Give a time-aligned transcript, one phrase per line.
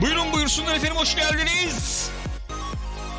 [0.00, 2.10] Buyurun buyursunlar efendim hoş geldiniz.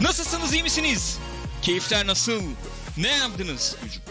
[0.01, 1.17] Nasılsınız iyi misiniz?
[1.61, 2.41] Keyifler nasıl?
[2.97, 3.75] Ne yaptınız?
[3.81, 4.03] Çocuk.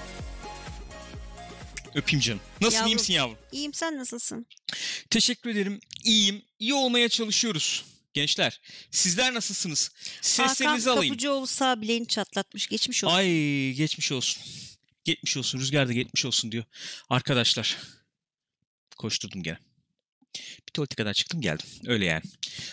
[1.94, 2.40] Öpeyim canım.
[2.60, 3.36] Nasılsın iyi misin yavrum?
[3.52, 4.46] İyiyim sen nasılsın?
[5.10, 5.80] Teşekkür ederim.
[6.04, 6.42] İyiyim.
[6.58, 7.84] İyi olmaya çalışıyoruz.
[8.14, 8.60] Gençler
[8.90, 9.90] sizler nasılsınız?
[10.20, 11.12] Seslerinizi Hakan alayım.
[11.12, 12.66] Kapıcıoğlu sağ bileğini çatlatmış.
[12.66, 13.16] Geçmiş olsun.
[13.16, 13.26] Ay
[13.72, 14.42] geçmiş olsun.
[15.04, 15.58] Geçmiş olsun.
[15.58, 16.64] Rüzgar da geçmiş olsun diyor.
[17.08, 17.78] Arkadaşlar.
[18.96, 19.58] Koşturdum gene.
[20.36, 21.66] Bir tuvalete kadar çıktım geldim.
[21.86, 22.22] Öyle yani.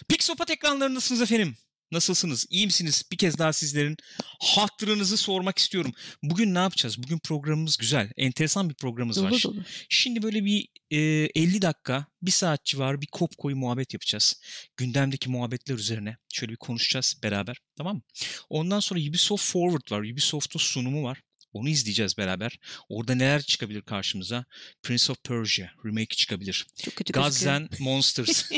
[0.10, 1.58] Pixopat ekranlarındasınız efendim.
[1.92, 2.46] Nasılsınız?
[2.50, 3.04] İyi misiniz?
[3.12, 3.98] Bir kez daha sizlerin
[4.40, 5.92] hatırınızı sormak istiyorum.
[6.24, 7.04] Bugün ne yapacağız?
[7.04, 8.12] Bugün programımız güzel.
[8.18, 9.32] Enteresan bir programımız var.
[9.32, 9.64] dolu dolu.
[9.90, 10.98] Şimdi böyle bir e,
[11.36, 14.42] 50 dakika, bir saat civarı bir kop koyu muhabbet yapacağız.
[14.78, 17.58] Gündemdeki muhabbetler üzerine şöyle bir konuşacağız beraber.
[17.78, 18.02] Tamam mı?
[18.50, 20.12] Ondan sonra Ubisoft Forward var.
[20.12, 21.22] Ubisoft'un sunumu var.
[21.54, 22.60] Onu izleyeceğiz beraber.
[22.90, 24.46] Orada neler çıkabilir karşımıza?
[24.84, 26.68] Prince of Persia remake çıkabilir.
[26.84, 28.52] Çok kötü and Monsters.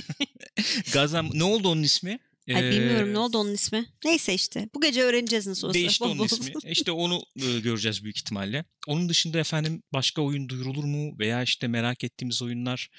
[1.16, 1.30] And...
[1.34, 2.20] Ne oldu onun ismi?
[2.50, 3.86] Ay bilmiyorum Ee, ne oldu onun ismi.
[4.06, 5.74] Neyse işte bu gece öğreneceğiz nasıl olsa.
[5.74, 6.54] Değişti onun ismi.
[6.64, 8.66] İşte onu e, göreceğiz büyük ihtimalle.
[8.88, 11.20] Onun dışında efendim başka oyun duyurulur mu?
[11.20, 12.90] Veya işte merak ettiğimiz oyunlar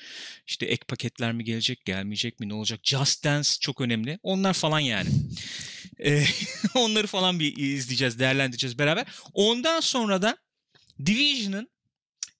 [0.46, 2.80] işte ek paketler mi gelecek, gelmeyecek mi, ne olacak?
[2.82, 4.18] Just Dance çok önemli.
[4.22, 5.08] Onlar falan yani.
[6.04, 6.24] E,
[6.74, 9.06] onları falan bir izleyeceğiz, değerlendireceğiz beraber.
[9.32, 10.36] Ondan sonra da
[11.06, 11.68] Division'ın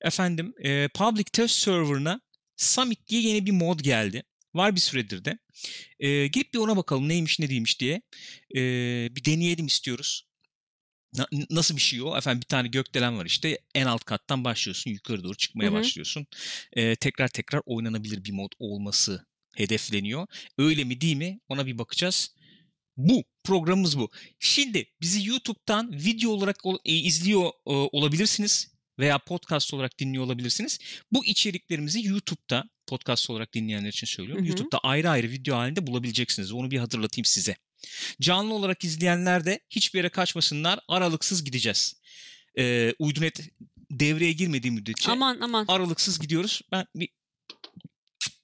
[0.01, 2.21] efendim e, Public Test Server'ına
[2.57, 4.23] Summit diye yeni bir mod geldi.
[4.55, 5.39] Var bir süredir de.
[6.01, 8.03] E, girip bir ona bakalım neymiş ne değilmiş diye.
[8.57, 8.61] E,
[9.17, 10.27] bir deneyelim istiyoruz.
[11.17, 12.17] Na- nasıl bir şey o?
[12.17, 13.59] Efendim bir tane gökdelen var işte.
[13.75, 14.91] En alt kattan başlıyorsun.
[14.91, 15.75] Yukarı doğru çıkmaya Hı hı.
[15.75, 16.27] başlıyorsun.
[16.73, 20.27] E, tekrar tekrar oynanabilir bir mod olması hedefleniyor.
[20.59, 21.41] Öyle mi değil mi?
[21.49, 22.35] Ona bir bakacağız.
[22.97, 23.25] Bu.
[23.45, 24.11] Programımız bu.
[24.39, 30.79] Şimdi bizi YouTube'dan video olarak ol- e, izliyor e, olabilirsiniz veya podcast olarak dinliyor olabilirsiniz.
[31.13, 34.45] Bu içeriklerimizi YouTube'da podcast olarak dinleyenler için söylüyorum.
[34.45, 34.49] Hı hı.
[34.49, 36.53] YouTube'da ayrı ayrı video halinde bulabilirsiniz.
[36.53, 37.57] Onu bir hatırlatayım size.
[38.21, 40.81] Canlı olarak izleyenler de hiçbir yere kaçmasınlar.
[40.89, 41.95] Aralıksız gideceğiz.
[42.59, 43.41] Ee, Uydunet
[43.91, 45.65] devreye girmediği müddetçe Aman aman.
[45.69, 46.63] aralıksız gidiyoruz.
[46.73, 47.09] Ben bir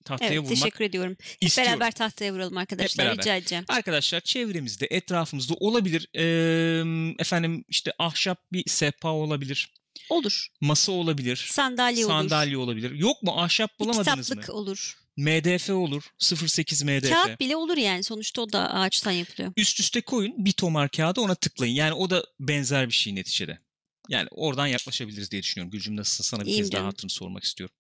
[0.04, 1.16] tahtaya Evet vurmak teşekkür ediyorum.
[1.20, 1.72] Hep istiyorum.
[1.72, 3.22] beraber tahtaya vuralım arkadaşlar beraber.
[3.22, 3.64] rica edeceğim.
[3.68, 6.08] Arkadaşlar çevremizde, etrafımızda olabilir.
[6.16, 9.72] Ee, efendim işte ahşap bir sehpa olabilir.
[10.10, 10.46] Olur.
[10.60, 11.46] Masa olabilir.
[11.50, 12.12] Sandalye olur.
[12.12, 12.90] Sandalye olabilir.
[12.90, 14.34] Yok mu ahşap Bir bulamadınız mı?
[14.40, 14.96] kitaplık olur.
[15.16, 16.02] MDF olur.
[16.18, 17.10] 08 MDF.
[17.10, 18.02] Kağıt bile olur yani.
[18.02, 19.52] Sonuçta o da ağaçtan yapılıyor.
[19.56, 21.74] Üst üste koyun bir tomar kağıdı ona tıklayın.
[21.74, 23.58] Yani o da benzer bir şey neticede.
[24.08, 25.70] Yani oradan yaklaşabiliriz diye düşünüyorum.
[25.70, 26.90] Gülcüm nasılsın sana bir İyiyim kez daha canım.
[26.90, 27.76] hatırını sormak istiyorum.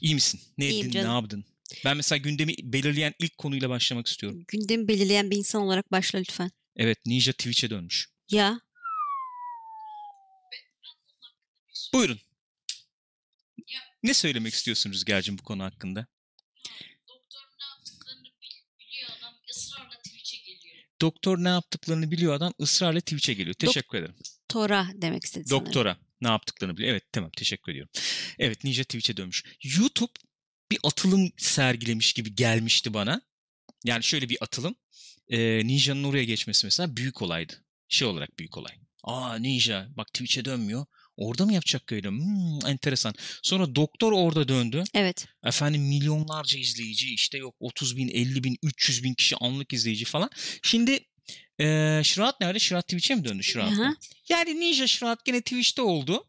[0.00, 0.40] İyi misin?
[0.58, 0.88] Ne İyiyim?
[0.88, 1.14] Ne canım.
[1.14, 1.44] yaptın?
[1.84, 4.44] Ben mesela gündemi belirleyen ilk konuyla başlamak istiyorum.
[4.48, 6.50] Gündemi belirleyen bir insan olarak başla lütfen.
[6.76, 8.08] Evet Ninja Twitch'e dönmüş.
[8.30, 8.60] Ya
[11.94, 12.20] Buyurun.
[14.02, 16.06] Ne söylemek istiyorsun Rüzgar'cığım bu konu hakkında?
[17.08, 20.76] Doktor ne yaptıklarını bil- biliyor adam ısrarla Twitch'e geliyor.
[21.00, 23.54] Doktor ne yaptıklarını biliyor adam ısrarla Twitch'e geliyor.
[23.54, 24.14] Teşekkür ederim.
[24.48, 25.66] Tora demek istedi sanırım.
[25.66, 26.92] Doktora ne yaptıklarını biliyor.
[26.92, 27.90] Evet tamam teşekkür ediyorum.
[28.38, 29.44] Evet Ninja Twitch'e dönmüş.
[29.78, 30.12] YouTube
[30.70, 33.20] bir atılım sergilemiş gibi gelmişti bana.
[33.84, 34.74] Yani şöyle bir atılım.
[35.28, 37.64] Ee, Ninja'nın oraya geçmesi mesela büyük olaydı.
[37.88, 38.72] Şey olarak büyük olay.
[39.04, 40.86] Aa Ninja bak Twitch'e dönmüyor.
[41.20, 42.08] Orada mı yapacak öyle?
[42.08, 43.14] Hmm, enteresan.
[43.42, 44.84] Sonra doktor orada döndü.
[44.94, 45.26] Evet.
[45.44, 50.30] Efendim milyonlarca izleyici işte yok 30 bin, 50 bin, 300 bin kişi anlık izleyici falan.
[50.62, 50.98] Şimdi
[51.58, 52.58] eee Şıraat nerede?
[52.58, 53.42] Şıraat Twitch'e mi döndü?
[53.60, 53.94] Aha.
[54.28, 56.24] Yani Ninja Şıraat gene Twitch'te oldu.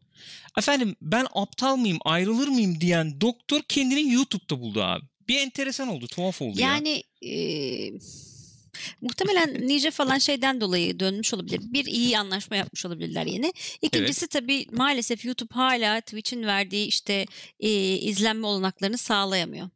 [0.58, 5.04] Efendim ben aptal mıyım, ayrılır mıyım diyen doktor kendini YouTube'da buldu abi.
[5.28, 6.68] Bir enteresan oldu, tuhaf oldu ya.
[6.68, 7.92] Yani eee,
[9.00, 11.60] muhtemelen Ninja falan şeyden dolayı dönmüş olabilir.
[11.62, 13.52] Bir iyi anlaşma yapmış olabilirler yine.
[13.82, 17.26] İkincisi tabii maalesef YouTube hala Twitch'in verdiği işte
[17.58, 19.68] eee, izlenme olanaklarını sağlayamıyor.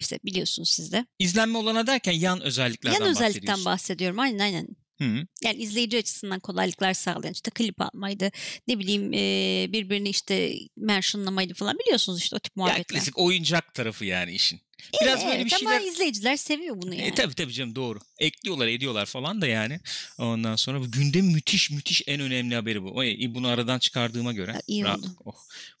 [0.00, 1.06] İşte biliyorsunuz siz de.
[1.18, 3.64] İzlenme olana derken yan özelliklerden Yan özellikten bahsediyorsun.
[3.64, 4.18] bahsediyorum.
[4.18, 4.66] Aynen aynen.
[5.02, 5.26] Hı.
[5.42, 8.30] Yani izleyici açısından kolaylıklar sağlayan işte klip almaydı
[8.68, 12.84] ne bileyim eee, birbirini işte mentionlamaydı falan biliyorsunuz işte o tip Ya muhabbetler.
[12.84, 14.60] klasik oyuncak tarafı yani işin.
[15.02, 17.06] Biraz böyle Evet, bir şeyler Ama izleyiciler seviyor bunu yani.
[17.08, 17.98] E, tabii tabii canım doğru.
[18.18, 19.80] Ekliyorlar ediyorlar falan da yani.
[20.18, 22.94] Ondan sonra bu günde müthiş müthiş en önemli haberi bu.
[22.96, 24.52] Oy, bunu aradan çıkardığıma göre.
[24.52, 25.06] Ha, iyi Ra- oldu.
[25.24, 25.34] oh,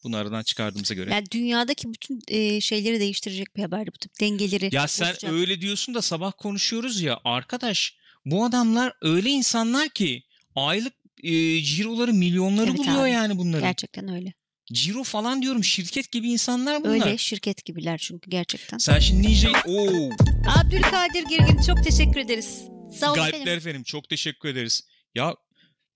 [0.04, 1.10] bunu aradan çıkardığımıza göre.
[1.12, 4.68] Yani dünyadaki bütün e, şeyleri değiştirecek bir haberdi bu tip dengeleri.
[4.74, 5.32] ya sen bozacak.
[5.32, 7.96] öyle diyorsun da sabah konuşuyoruz ya arkadaş
[8.30, 10.22] bu adamlar öyle insanlar ki
[10.54, 13.68] aylık e, ciroları milyonları Evet buluyor abi, yani bunların.
[13.68, 14.32] Gerçekten öyle.
[14.72, 17.06] Ciro falan diyorum şirket gibi insanlar bunlar.
[17.06, 18.78] Öyle şirket gibiler çünkü gerçekten.
[18.78, 19.54] Sen şimdi Ninja'yı...
[19.66, 20.10] Oo,
[20.58, 22.62] Abdülkadir Girgin çok teşekkür ederiz.
[23.00, 23.58] Sağ olun Galipler efendim.
[23.58, 24.84] efendim çok teşekkür ederiz.
[25.14, 25.34] Ya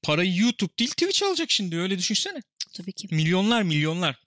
[0.02, 2.42] parayı YouTube değil Twitch alacak şimdi öyle düşünsene.
[2.76, 3.08] Tabii ki.
[3.10, 4.21] Milyonlar milyonlar.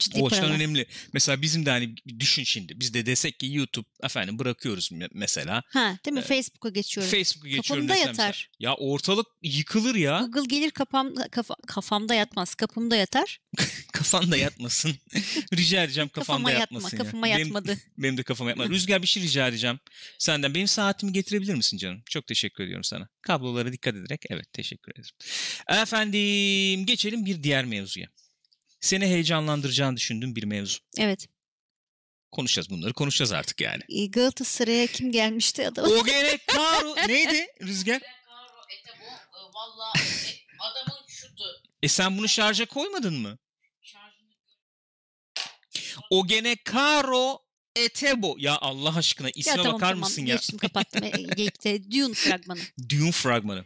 [0.00, 0.86] Ciddi O açıdan önemli.
[1.12, 2.80] Mesela bizim de hani düşün şimdi.
[2.80, 5.62] Biz de desek ki YouTube efendim bırakıyoruz me- mesela.
[5.72, 6.20] Ha, değil mi?
[6.20, 7.10] Ee, Facebook'a geçiyorum.
[7.10, 8.26] Facebook'u geçiyorum desem yatar.
[8.26, 8.70] mesela.
[8.70, 10.20] Ya ortalık yıkılır ya.
[10.32, 12.54] Google gelir kafam, kafa, kafamda yatmaz.
[12.54, 13.40] Kapımda yatar.
[13.92, 14.96] Kafan da yatmasın.
[15.56, 16.62] rica edeceğim kafan Kafama da yatma.
[16.76, 17.04] yatmasın ya.
[17.04, 17.78] Kafama Benim- yatmadı.
[17.98, 18.68] Benim de kafama yatma.
[18.68, 19.78] Rüzgar bir şey rica edeceğim
[20.18, 20.54] senden.
[20.54, 22.02] Benim saatimi getirebilir misin canım?
[22.10, 23.08] Çok teşekkür ediyorum sana.
[23.22, 24.22] Kablolara dikkat ederek.
[24.30, 25.14] Evet teşekkür ederim.
[25.82, 28.08] Efendim geçelim bir diğer mevzuya.
[28.80, 30.78] Seni heyecanlandıracağını düşündüğüm bir mevzu.
[30.98, 31.26] Evet.
[32.32, 33.82] Konuşacağız bunları konuşacağız artık yani.
[33.88, 35.84] Ee, Galatasaray'a kim gelmişti adam?
[35.84, 38.00] O gene Karo neydi Rüzgar?
[38.00, 40.02] Karo Etebo e, valla e,
[40.58, 41.44] adamın şutu
[41.82, 43.38] E sen bunu şarja koymadın mı?
[43.82, 44.30] şarjını
[46.10, 47.38] O gene Karo
[47.76, 48.36] Etebo.
[48.38, 49.98] Ya Allah aşkına ya isme tamam bakar tamam.
[49.98, 50.34] mısın ya?
[50.34, 51.04] Geçtim kapattım.
[51.36, 52.60] Geyikte Dune fragmanı.
[52.88, 53.64] Dune fragmanı.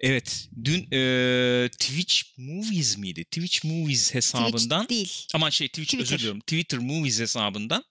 [0.00, 0.48] Evet.
[0.64, 3.24] Dün e, Twitch Movies miydi?
[3.24, 4.82] Twitch Movies hesabından.
[4.82, 5.26] Twitch değil.
[5.34, 6.18] Aman şey Twitch özür Twitter.
[6.18, 6.40] diliyorum.
[6.40, 7.84] Twitter Movies hesabından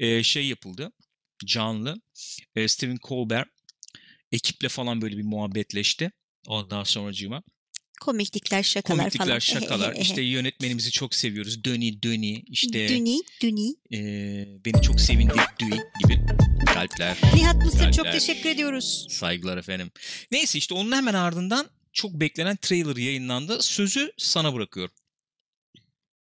[0.00, 0.92] e, şey yapıldı.
[1.46, 2.00] Canlı.
[2.56, 3.48] E, Stephen Colbert
[4.32, 6.10] ekiple falan böyle bir muhabbetleşti.
[6.46, 7.42] Ondan sonracığıma.
[8.00, 9.38] Komiklikler, şakalar Komiklikler, falan.
[9.60, 9.96] şakalar.
[10.00, 11.64] işte yönetmenimizi çok seviyoruz.
[11.64, 12.42] Döni Döni.
[12.48, 13.74] işte Düni, Düni.
[13.92, 13.98] e,
[14.64, 15.64] beni çok sevindirdi
[16.02, 16.20] gibi
[16.74, 17.16] kalpler.
[17.34, 18.12] Nihat Mısır çok Kalpler.
[18.12, 19.06] teşekkür ediyoruz.
[19.10, 19.90] Saygılar efendim.
[20.30, 23.62] Neyse işte onun hemen ardından çok beklenen trailer yayınlandı.
[23.62, 24.94] Sözü sana bırakıyorum.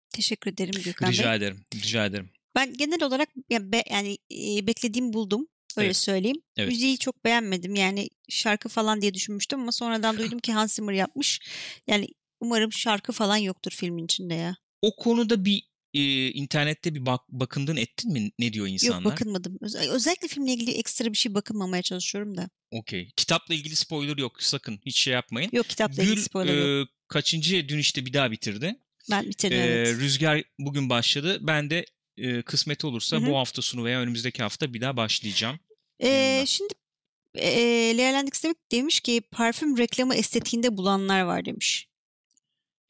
[0.09, 1.17] Teşekkür ederim Gökhan Bey.
[1.17, 1.65] Rica ederim.
[1.75, 2.29] Rica ederim.
[2.55, 5.47] Ben genel olarak yani, be- yani e, beklediğimi buldum.
[5.77, 5.97] Öyle Evet.
[5.97, 6.41] söyleyeyim.
[6.57, 6.69] Evet.
[6.69, 7.75] Müziği çok beğenmedim.
[7.75, 11.39] Yani şarkı falan diye düşünmüştüm ama sonradan duydum ki Hans Zimmer yapmış.
[11.87, 12.07] Yani
[12.39, 14.55] umarım şarkı falan yoktur filmin içinde ya.
[14.81, 15.63] O konuda bir
[15.93, 18.31] e, internette bir bak, bakındın ettin mi?
[18.39, 19.01] Ne diyor insanlar?
[19.03, 19.57] Yok bakınmadım.
[19.61, 22.49] Öz- özellikle filmle ilgili ekstra bir şey bakınmamaya çalışıyorum da.
[22.71, 23.11] Okey.
[23.17, 24.43] Kitapla ilgili spoiler yok.
[24.43, 25.49] Sakın hiç şey yapmayın.
[25.53, 26.87] Yok kitapla ilgili Gül spoiler yok.
[26.87, 28.75] e, kaçıncı dün işte bir daha bitirdi.
[29.11, 29.87] Ben bitirdim E, evet.
[29.99, 31.37] Rüzgar bugün başladı.
[31.41, 31.85] Ben de
[32.17, 33.27] e, kısmet olursa Hı hı.
[33.29, 35.59] bu hafta sonu veya önümüzdeki hafta bir daha başlayacağım.
[36.03, 36.73] Ee, şimdi
[37.35, 37.49] e,
[37.97, 41.87] Lea Landis demek demiş ki parfüm reklamı estetiğinde bulanlar var demiş.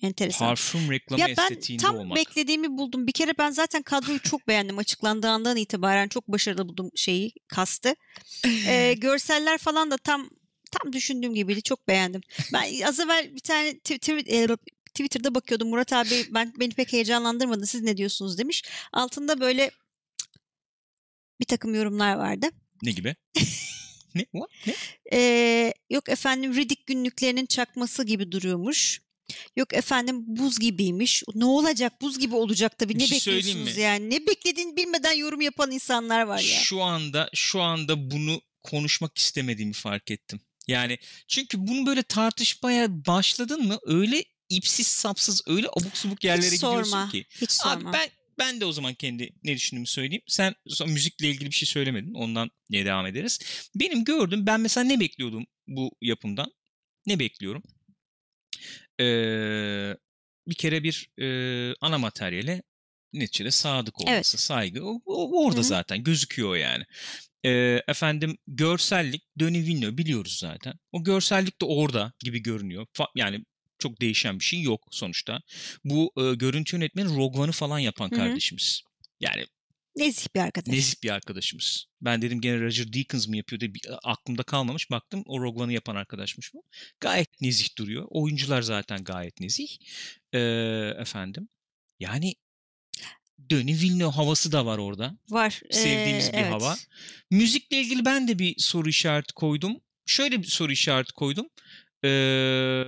[0.04, 0.48] Enteresan.
[0.48, 2.18] Parfüm reklamı ya ben estetiğinde tam olmak.
[2.18, 3.08] beklediğimi buldum.
[3.08, 4.78] Bir kere ben zaten kadroyu çok beğendim.
[4.78, 7.96] Açıklandığı andan itibaren çok başarılı buldum şeyi, kastı.
[8.68, 10.30] Ee, görseller falan da tam
[10.72, 11.62] tam düşündüğüm gibiydi.
[11.62, 12.22] Çok beğendim.
[12.54, 15.70] Ben az evvel bir tane tw- tw- e, Twitter'da bakıyordum.
[15.70, 17.68] Murat abi ben beni pek heyecanlandırmadı.
[17.68, 18.64] Siz ne diyorsunuz demiş.
[18.94, 19.72] Altında böyle
[21.40, 22.50] bir takım yorumlar vardı.
[22.84, 23.16] Ne gibi?
[24.16, 24.26] ne?
[24.32, 24.50] What?
[24.68, 24.76] Ne?
[25.14, 29.03] Ee, yok efendim Riddick günlüklerinin çakması gibi duruyormuş.
[29.56, 31.24] Yok efendim buz gibiymiş.
[31.36, 32.96] Ne olacak buz gibi olacak tabii.
[32.96, 34.10] Bir Ne şey bekliyorsunuz yani?
[34.10, 36.60] Ne beklediğini bilmeden yorum yapan insanlar var ya.
[36.60, 40.40] Şu anda şu anda bunu konuşmak istemediğimi fark ettim.
[40.68, 40.98] Yani
[41.28, 46.92] çünkü bunu böyle tartışmaya başladın mı öyle ipsiz sapsız öyle abuk subuk yerlere Hiç gidiyorsun
[46.92, 47.10] sorma.
[47.10, 47.26] ki.
[47.42, 47.90] Hiç sorma.
[47.90, 48.10] Abi ben
[48.40, 50.24] ben de o zaman kendi ne düşündüğümü söyleyeyim.
[50.28, 50.56] Sen
[50.88, 52.14] müzikle ilgili bir şey söylemedin.
[52.14, 53.40] Ondan ne devam ederiz.
[53.76, 56.52] Benim gördüğüm ben mesela ne bekliyordum bu yapımdan?
[57.06, 57.64] Ne bekliyorum?
[59.00, 59.98] Ee,
[60.48, 62.64] bir kere bir e, ana materyale
[63.14, 64.26] neticede sadık olması, Evet.
[64.26, 64.86] saygı.
[64.86, 65.68] O, o- orada Hı hı.
[65.68, 66.84] zaten gözüküyor yani.
[67.46, 70.74] Ee, efendim görsellik Denis Villeneuve biliyoruz zaten.
[70.92, 72.86] O görsellik de orada gibi görünüyor.
[72.94, 73.46] Fa- yani
[73.80, 75.42] çok değişen bir şey yok sonuçta.
[75.86, 78.18] Bu e, görüntü yönetmeni Rogue One'ı falan yapan Hı hı.
[78.18, 78.82] kardeşimiz.
[79.20, 79.46] Yani
[79.96, 80.74] Nezih bir arkadaş.
[80.74, 81.86] nezih bir arkadaşımız.
[82.02, 84.92] Ben dedim gene Roger Deakins mı yapıyor diye bir, aklımda kalmamış.
[84.92, 86.64] Baktım o Rogue One'ı yapan arkadaşmış bu.
[87.00, 88.06] Gayet nezih duruyor.
[88.10, 89.68] Oyuncular zaten gayet nezih.
[90.34, 90.40] Ee,
[91.00, 91.50] efendim.
[92.00, 92.36] Yani
[93.40, 95.18] Denis Villeneuve havası da var orada.
[95.30, 95.62] Var.
[95.72, 96.52] Sevdiğimiz Ee, bir evet.
[96.52, 96.76] hava.
[97.32, 99.82] Müzikle ilgili ben de bir soru işareti koydum.
[100.06, 101.48] Şöyle bir soru işareti koydum.
[102.06, 102.84] Ee,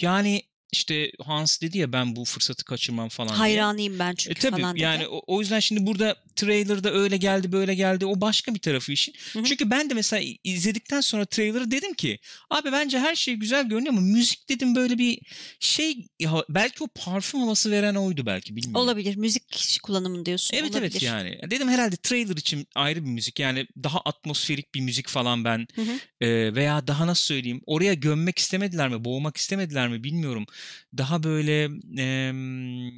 [0.00, 3.38] yani işte Hans dedi ya ben bu fırsatı kaçırmam falan diye.
[3.38, 4.82] Hayranıyım ben E çünkü tabii falan dedi.
[4.82, 8.92] yani o, o yüzden şimdi burada trailer'da öyle geldi böyle geldi o başka bir tarafı
[8.92, 9.14] işin.
[9.32, 9.44] Hı hı.
[9.44, 12.18] Çünkü ben de mesela izledikten sonra trailer'ı dedim ki
[12.50, 15.20] abi bence her şey güzel görünüyor ama müzik dedim böyle bir
[15.60, 18.82] şey ya belki o parfüm havası veren oydu belki bilmiyorum.
[18.84, 19.16] Olabilir.
[19.16, 20.56] Müzik kullanımı diyorsun.
[20.56, 20.90] Evet Olabilir.
[20.92, 21.38] evet yani.
[21.50, 25.66] Dedim herhalde trailer için ayrı bir müzik yani daha atmosferik bir müzik falan ben
[26.20, 30.46] e, veya daha nasıl söyleyeyim oraya gömmek istemediler mi boğmak istemediler mi bilmiyorum.
[30.98, 31.64] Daha böyle
[32.02, 32.90] em,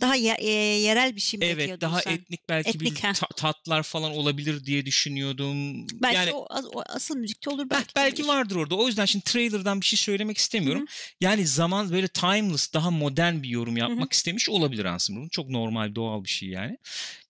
[0.00, 2.12] Daha ye- e, yerel bir şey mi evet daha sen?
[2.12, 5.86] etnik belki Etnik, bir ta- tatlar falan olabilir diye düşünüyordum.
[6.02, 7.94] Belki yani o, o asıl müzikte olur Bel- belki.
[7.96, 8.28] belki olabilir.
[8.38, 8.74] vardır orada.
[8.74, 10.84] O yüzden şimdi trailer'dan bir şey söylemek istemiyorum.
[11.20, 15.28] Yani zaman böyle timeless, daha modern bir yorum yapmak istemiş olabilir Hans Zimmer'ın.
[15.28, 16.78] Çok normal, doğal bir şey yani.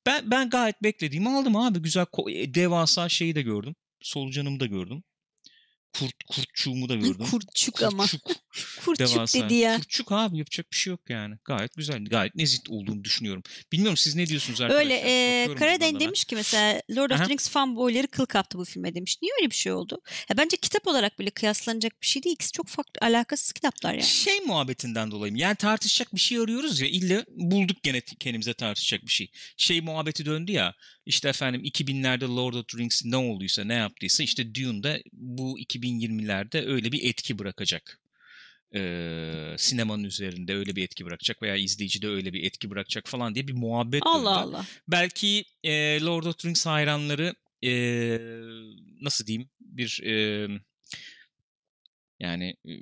[0.06, 1.78] Ben ben gayet beklediğimi aldım abi.
[1.78, 3.74] Güzel e, devasa şeyi de gördüm.
[4.02, 5.02] Solucanımı da gördüm.
[5.98, 7.26] Kurt kurtçuğumu da gördüm.
[7.30, 8.02] Kurtçuk ama.
[8.02, 8.22] Kurtçuk.
[8.84, 9.38] Kurtçuk Devasa.
[9.38, 9.76] dedi ya.
[9.76, 11.34] Kurtçuk abi yapacak bir şey yok yani.
[11.44, 12.04] Gayet güzel.
[12.04, 13.42] Gayet nezih olduğunu düşünüyorum.
[13.72, 14.84] Bilmiyorum siz ne diyorsunuz arkadaşlar?
[14.84, 16.06] Öyle e, Bakıyorum Karaden buradan da ben.
[16.06, 19.18] demiş ki mesela Lord of the Rings fanboyları kıl kaptı bu filme demiş.
[19.22, 20.00] Niye öyle bir şey oldu?
[20.30, 22.34] Ya bence kitap olarak bile kıyaslanacak bir şey değil.
[22.34, 24.04] İkisi çok farklı alakasız kitaplar yani.
[24.04, 25.36] Şey muhabbetinden dolayı?
[25.36, 29.30] Yani tartışacak bir şey arıyoruz ya illa bulduk gene kendimize tartışacak bir şey.
[29.56, 30.74] Şey muhabbeti döndü ya
[31.08, 36.66] işte efendim 2000'lerde Lord of the Rings ne olduysa ne yaptıysa işte Dune'da bu 2020'lerde
[36.66, 38.00] öyle bir etki bırakacak.
[38.74, 43.48] Ee, sinemanın üzerinde öyle bir etki bırakacak veya izleyicide öyle bir etki bırakacak falan diye
[43.48, 44.14] bir muhabbet döndü.
[44.14, 44.66] Allah Allah.
[44.88, 47.34] Belki e, Lord of the Rings hayranları
[47.64, 47.72] e,
[49.00, 50.46] nasıl diyeyim bir e,
[52.20, 52.72] yani e,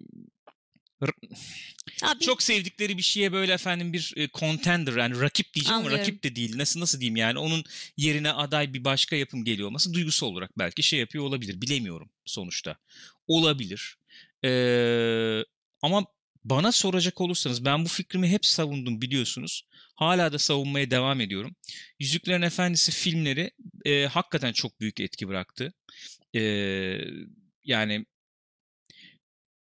[2.03, 5.99] Abi, çok sevdikleri bir şeye böyle efendim bir e, contender yani rakip diyeceğim Anlıyorum.
[5.99, 6.59] ama rakip de değil.
[6.59, 7.65] Nasıl nasıl diyeyim yani onun
[7.97, 11.61] yerine aday bir başka yapım geliyor olması duygusal olarak belki şey yapıyor olabilir.
[11.61, 12.77] Bilemiyorum sonuçta.
[13.27, 13.97] Olabilir.
[14.45, 15.43] Ee,
[15.83, 16.07] ama
[16.45, 19.63] bana soracak olursanız ben bu fikrimi hep savundum biliyorsunuz.
[19.95, 21.57] Hala da savunmaya devam ediyorum.
[22.01, 23.51] Yüzüklerin Efendisi filmleri
[23.85, 25.75] e, hakikaten çok büyük etki bıraktı.
[26.35, 26.41] E,
[27.65, 28.07] yani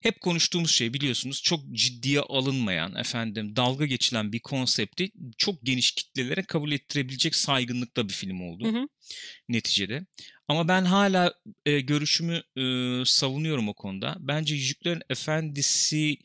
[0.06, 6.44] hep konuştuğumuz şey biliyorsunuz çok ciddiye alınmayan efendim dalga geçilen bir konsepti çok geniş kitlelere
[6.44, 8.88] kabul ettirebilecek saygınlıkta bir film oldu Hı hı.
[9.50, 10.06] neticede.
[10.48, 11.34] Ama ben hala
[11.66, 12.64] e, görüşümü e,
[13.06, 14.16] savunuyorum o konuda.
[14.20, 16.18] Bence Yüzüklerin Efendisi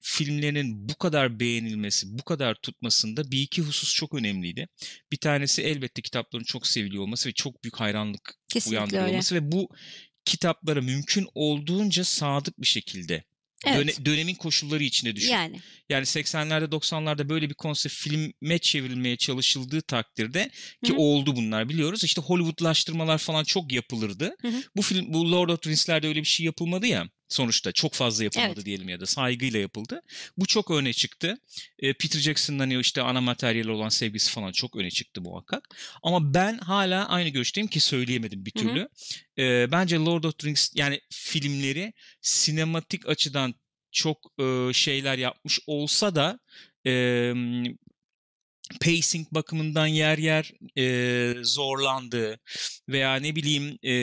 [0.00, 4.68] filmlerinin bu kadar beğenilmesi, bu kadar tutmasında bir iki husus çok önemliydi.
[5.12, 9.12] Bir tanesi elbette kitapların çok seviliyor olması ve çok büyük hayranlık kesinlikle uyandırıyor öyle.
[9.12, 9.68] olması ve bu
[10.26, 13.24] kitaplara mümkün olduğunca sadık bir şekilde
[13.66, 13.78] Evet.
[13.78, 15.32] döne- dönemin koşulları içinde düşün.
[15.32, 15.60] Yani.
[15.88, 20.50] Yani 80'lerde 90'larda böyle bir konsept filme çevrilmeye çalışıldığı takdirde
[20.84, 21.00] ki Hı hı.
[21.00, 22.04] oldu bunlar biliyoruz.
[22.04, 24.36] İşte Hollywoodlaştırmalar falan çok yapılırdı.
[24.42, 24.62] Hı hı.
[24.76, 27.08] Bu film bu Lord of the Rings'lerde öyle bir şey yapılmadı ya.
[27.28, 28.66] Sonuçta çok fazla yapılmadı Evet.
[28.66, 30.02] diyelim ya da saygıyla yapıldı.
[30.36, 31.38] Bu çok öne çıktı.
[31.78, 35.68] E, Peter Jackson'ın hani işte ana materyali olan sevgisi falan çok öne çıktı muhakkak.
[36.02, 38.68] Ama ben hala aynı görüşteyim ki söyleyemedim bir Hı hı.
[38.68, 38.88] türlü.
[39.38, 43.54] E, bence Lord of the Rings yani filmleri sinematik açıdan
[43.92, 46.38] çok e, şeyler yapmış olsa da
[46.86, 47.32] e,
[48.80, 52.40] pacing bakımından yer yer e, zorlandı
[52.88, 53.94] veya ne bileyim e,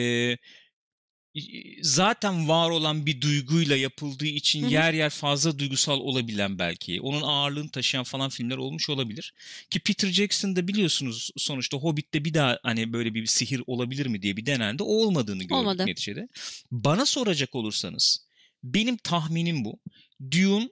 [1.82, 4.70] zaten var olan bir duyguyla yapıldığı için Hı hı.
[4.72, 9.34] yer yer fazla duygusal olabilen belki onun ağırlığını taşıyan falan filmler olmuş olabilir
[9.70, 14.36] ki Peter Jackson'da biliyorsunuz sonuçta Hobbit'te bir daha hani böyle bir sihir olabilir mi diye
[14.36, 15.86] bir denendi o olmadığını gördük Olmadı.
[15.86, 16.28] neticede
[16.70, 18.26] bana soracak olursanız
[18.62, 19.80] benim tahminim bu
[20.30, 20.68] Dune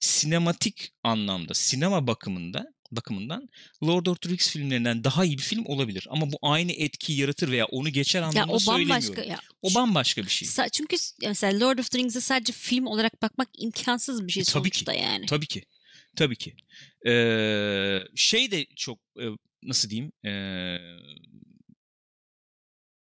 [0.00, 3.48] sinematik anlamda, sinema bakımında bakımından
[3.82, 6.06] Lord of the Rings filmlerinden daha iyi bir film olabilir.
[6.10, 9.02] Ama bu aynı etkiyi yaratır veya onu geçer Ya anlamında o söylemiyorum.
[9.06, 9.22] bambaşka.
[9.30, 10.48] Ya, O bambaşka bir şey.
[10.48, 14.44] Sa- çünkü mesela Lord of the Rings'e sadece film olarak bakmak imkansız bir şey E,
[14.44, 14.78] tabii ki.
[14.78, 15.26] sonuçta yani.
[15.26, 15.62] Tabii ki.
[16.16, 16.54] Tabii ki.
[17.10, 19.24] Ee, şey de çok e,
[19.62, 20.12] nasıl diyeyim?
[20.24, 20.78] Ee,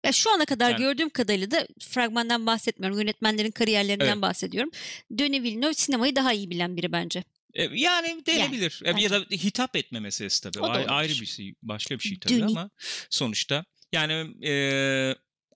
[0.06, 3.00] Ya şu ana kadar Yani- gördüğüm kadarıyla da fragmandan bahsetmiyorum.
[3.00, 4.22] Yönetmenlerin kariyerlerinden Evet.
[4.22, 4.72] bahsediyorum.
[5.12, 7.24] Denis Villeneuve sinemayı daha iyi bilen biri bence.
[7.54, 8.82] E, yani denebilir.
[8.86, 10.60] E, ya da hitap etme meselesi tabii.
[10.60, 12.46] O da ayrı bir şey, başka bir şey tabii Dünü.
[12.46, 12.70] ama
[13.10, 14.14] sonuçta yani
[14.48, 14.54] e,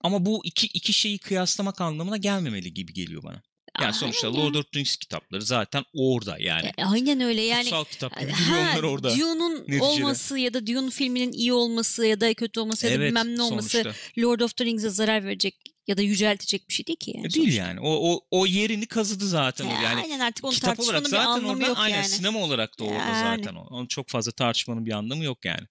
[0.02, 3.42] ama bu iki iki şeyi kıyaslamak anlamına gelmemeli gibi geliyor bana.
[3.82, 4.40] Yani sonuçta Aynen.
[4.40, 6.72] Lord of the Rings kitapları zaten orada yani.
[6.78, 7.64] E, aynen öyle yani.
[7.64, 9.18] Kutsal kitap gibi onlar orada.
[9.18, 13.08] Dune'un olması ya da Dune filminin iyi olması ya da kötü olması ya da evet,
[13.08, 13.94] bilmem ne olması sonuçta.
[14.18, 15.56] Lord of the Rings'e zarar verecek
[15.88, 17.28] ya da yüceltecek bir şey değil ki yani.
[17.28, 17.62] E, Değil sonuçta.
[17.62, 17.80] yani.
[17.80, 19.66] O, o, o yerini kazıdı zaten.
[19.66, 22.10] Ya, yani aynen artık onu kitap tartışmanın olarak bir zaten anlamı orada yok aynen yani.
[22.10, 23.44] sinema olarak da orada Yani.
[23.44, 23.56] zaten.
[23.56, 23.68] o.
[23.70, 25.68] Onun çok fazla tartışmanın bir anlamı yok yani.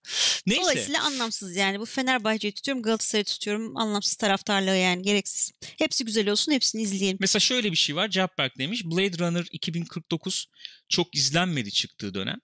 [0.46, 0.62] Neyse.
[0.62, 1.80] Dolayısıyla anlamsız yani.
[1.80, 3.76] Bu Fenerbahçe'yi tutuyorum, Galatasaray'ı tutuyorum.
[3.76, 5.52] Anlamsız taraftarlığı yani gereksiz.
[5.78, 7.18] Hepsi güzel olsun, hepsini izleyelim.
[7.20, 8.08] Mesela şöyle bir şey var.
[8.08, 8.84] Cevapberk demiş.
[8.84, 10.46] Blade Runner 2049
[10.88, 12.38] çok izlenmedi çıktığı dönem.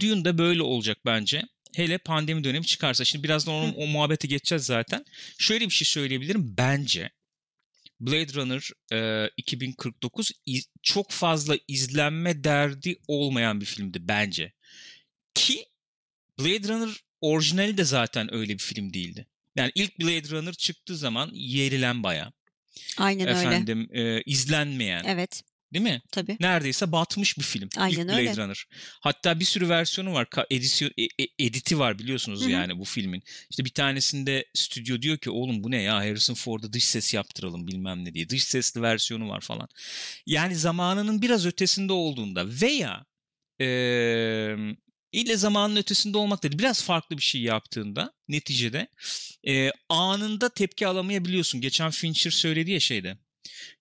[0.00, 1.42] Dune da böyle olacak bence.
[1.76, 3.04] Hele pandemi dönemi çıkarsa.
[3.04, 5.04] Şimdi birazdan onun, o muhabbete geçeceğiz zaten.
[5.38, 6.54] Şöyle bir şey söyleyebilirim.
[6.58, 7.10] Bence
[8.00, 14.52] Blade Runner e, 2049 iz- çok fazla izlenme derdi olmayan bir filmdi bence.
[15.34, 15.64] Ki
[16.38, 19.26] Blade Runner orijinali de zaten öyle bir film değildi.
[19.56, 22.32] Yani ilk Blade Runner çıktığı zaman yerilen baya.
[22.98, 23.38] Aynen öyle.
[23.40, 23.88] Efendim
[24.26, 26.02] izlenmeyen Evet, değil mi?
[26.12, 26.36] tabii.
[26.40, 27.68] Neredeyse batmış bir film.
[27.76, 28.36] Aynen ilk Blade öyle.
[28.36, 28.64] Runner.
[29.00, 30.26] Hatta bir sürü versiyonu var.
[30.50, 32.50] Edisyon, e- e- editi var biliyorsunuz Hı hı.
[32.50, 33.22] yani bu filmin.
[33.50, 37.66] İşte bir tanesinde stüdyo diyor ki oğlum bu ne ya Harrison Ford'a dış ses yaptıralım
[37.66, 38.28] bilmem ne diye.
[38.28, 39.68] Dış sesli versiyonu var falan.
[40.26, 43.04] Yani zamanının biraz ötesinde olduğunda veya
[43.60, 44.56] eee
[45.12, 46.58] ile zamanın ötesinde olmak dedi.
[46.58, 48.88] Biraz farklı bir şey yaptığında neticede
[49.42, 51.60] eee, anında tepki alamayabiliyorsun.
[51.60, 53.18] Geçen Fincher söyledi ya şeyde.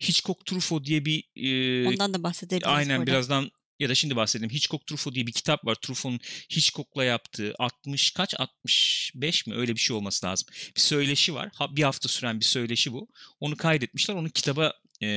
[0.03, 2.67] Hitchcock Truffaut diye bir e, Ondan da bahsedebiliriz.
[2.67, 3.05] aynen arada.
[3.07, 4.53] birazdan ya da şimdi bahsedeyim.
[4.53, 5.75] Hitchcock Truffaut diye bir kitap var.
[5.75, 6.19] Truffaut'un
[6.55, 10.47] Hitchcock'la yaptığı 60 kaç 65 mi öyle bir şey olması lazım.
[10.75, 11.49] Bir söyleşi var.
[11.53, 13.07] Ha, bir hafta süren bir söyleşi bu.
[13.39, 14.15] Onu kaydetmişler.
[14.15, 15.07] Onu kitaba e,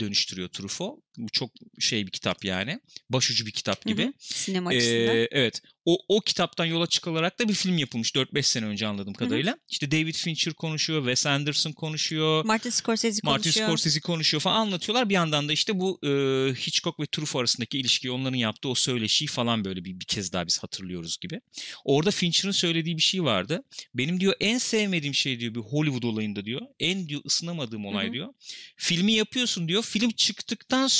[0.00, 0.98] dönüştürüyor Truffaut.
[1.18, 2.80] Bu çok şey bir kitap yani.
[3.10, 4.06] Başucu bir kitap Hı gibi.
[4.06, 4.12] hı.
[4.18, 5.16] Sinema açısından.
[5.16, 5.62] Ee, evet.
[5.84, 9.56] O, o kitaptan yola çıkılarak da bir film yapılmış 4-5 sene önce anladığım kadarıyla.
[9.68, 13.66] İşte David Fincher konuşuyor, Wes Anderson konuşuyor, Martin Scorsese Martin konuşuyor.
[13.66, 15.08] Scorsese konuşuyor falan anlatıyorlar.
[15.08, 16.08] Bir yandan da işte bu e,
[16.54, 20.46] Hitchcock ve Truffaut arasındaki ilişkiyi onların yaptığı o söyleşiyi falan böyle bir, bir kez daha
[20.46, 21.40] biz hatırlıyoruz gibi.
[21.84, 23.62] Orada Fincher'ın söylediği bir şey vardı.
[23.94, 26.60] Benim diyor en sevmediğim şey diyor bir Hollywood olayında diyor.
[26.80, 28.12] En diyor ısınamadığım olay Hı hı.
[28.12, 28.28] diyor.
[28.76, 29.82] Filmi yapıyorsun diyor.
[29.82, 30.99] Film çıktıktan sonra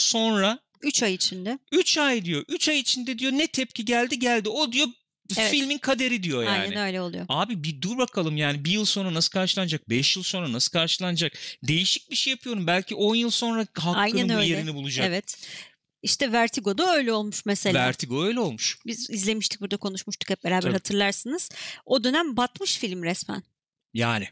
[0.82, 1.58] 3 ay içinde.
[1.72, 2.44] 3 ay diyor.
[2.48, 4.48] 3 ay içinde diyor ne tepki geldi geldi.
[4.48, 4.88] O diyor
[5.38, 5.50] Evet.
[5.50, 6.58] filmin kaderi diyor yani.
[6.58, 7.26] Aynen öyle oluyor.
[7.28, 9.88] Abi bir dur bakalım yani bir yıl sonra nasıl karşılanacak?
[9.88, 11.32] 5 yıl sonra nasıl karşılanacak?
[11.62, 12.66] Değişik bir şey yapıyorum.
[12.66, 15.06] Belki 10 yıl sonra hakkının bir yerini bulacak.
[15.08, 15.48] Evet.
[16.02, 17.78] İşte Vertigo'da öyle olmuş mesela.
[17.78, 18.78] Vertigo öyle olmuş.
[18.86, 20.72] Biz izlemiştik burada konuşmuştuk hep beraber Tabii.
[20.72, 21.50] hatırlarsınız.
[21.86, 23.42] O dönem batmış film resmen.
[23.94, 24.28] Yani.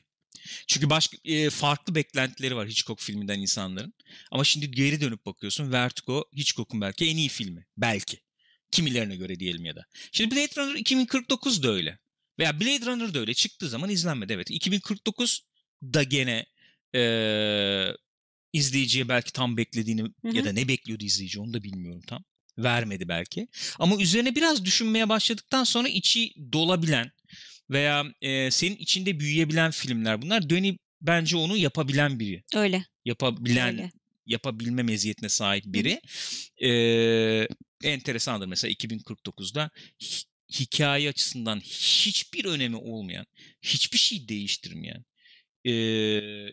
[0.67, 3.95] Çünkü başka e, farklı beklentileri var Hitchcock filminden insanların.
[4.31, 7.67] Ama şimdi geri dönüp bakıyorsun Vertigo Hitchcock'un belki en iyi filmi.
[7.77, 8.21] Belki.
[8.71, 9.87] Kimilerine göre diyelim ya da.
[10.13, 11.99] Şimdi Blade Runner 2049 da öyle.
[12.39, 13.35] Veya Blade Runner da öyle.
[13.35, 14.33] Çıktığı zaman izlenmedi.
[14.33, 14.51] Evet.
[14.51, 15.45] 2049
[15.83, 16.47] da gene
[16.95, 17.03] e,
[18.53, 20.37] izleyiciye belki tam beklediğini hı.
[20.37, 22.25] ya da ne bekliyordu izleyici onu da bilmiyorum tam.
[22.59, 23.49] Vermedi belki.
[23.79, 27.13] Ama üzerine biraz düşünmeye başladıktan sonra içi dolabilen
[27.71, 30.51] veya e, senin içinde büyüyebilen filmler bunlar.
[30.51, 32.43] Döni bence onu yapabilen biri.
[32.55, 32.85] Öyle.
[33.05, 33.91] Yapabilen, öyle.
[34.27, 36.01] yapabilme meziyetine sahip biri.
[36.63, 37.49] Ee,
[37.85, 39.71] enteresandır mesela 2049'da
[40.03, 40.25] hi-
[40.61, 43.27] hikaye açısından hiçbir önemi olmayan,
[43.63, 45.05] hiçbir şey değiştirmeyen,
[45.67, 45.73] e,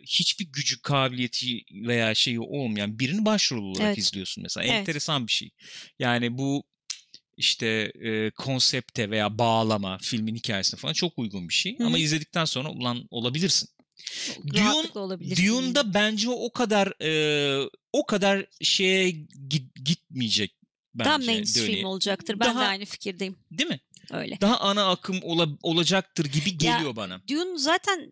[0.08, 3.98] hiçbir gücü, kabiliyeti veya şeyi olmayan birini başrol olarak Evet.
[3.98, 4.64] izliyorsun mesela.
[4.66, 4.76] Evet.
[4.76, 5.50] Enteresan bir şey.
[6.00, 6.64] Yani bu
[7.38, 11.80] işte e, konsepte veya bağlama filmin hikayesine falan çok uygun bir şey.
[11.80, 13.70] Hı Ama izledikten sonra ulan olabilirsin.
[14.48, 15.38] Dune-.
[15.48, 19.10] Dune'da bence o kadar e, o kadar şeye
[19.50, 20.56] git- gitmeyecek
[20.96, 21.10] bence.
[21.10, 21.86] Daha mainstream Döni.
[21.88, 22.40] olacaktır.
[22.40, 23.36] Ben de Daha- aynı fikirdeyim.
[23.52, 23.80] Değil mi?
[24.12, 24.38] Öyle.
[24.42, 27.22] Daha ana akım ola- olacaktır gibi geliyor bana.
[27.30, 28.12] Dune zaten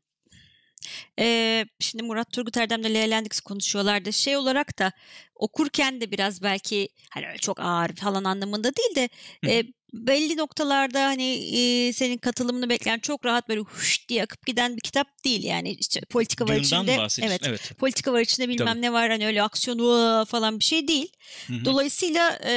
[1.17, 4.13] eee, şimdi Murat Turgut Erdem'le Lendix konuşuyorlardı.
[4.13, 4.91] Şey olarak da
[5.35, 9.09] okurken de biraz belki hani öyle çok ağır falan anlamında değil de
[9.47, 14.75] e, belli noktalarda hani e, senin katılımını bekleyen çok rahat böyle huş diye akıp giden
[14.75, 17.25] bir kitap değil yani işte politika var Dune'dan içinde.
[17.27, 17.41] Evet.
[17.43, 17.71] Evet.
[17.77, 18.81] Politika var içinde bilmem Tabii.
[18.81, 21.11] ne var hani öyle aksiyon falan bir şey değil.
[21.47, 21.65] Hı hı.
[21.65, 22.51] Dolayısıyla e,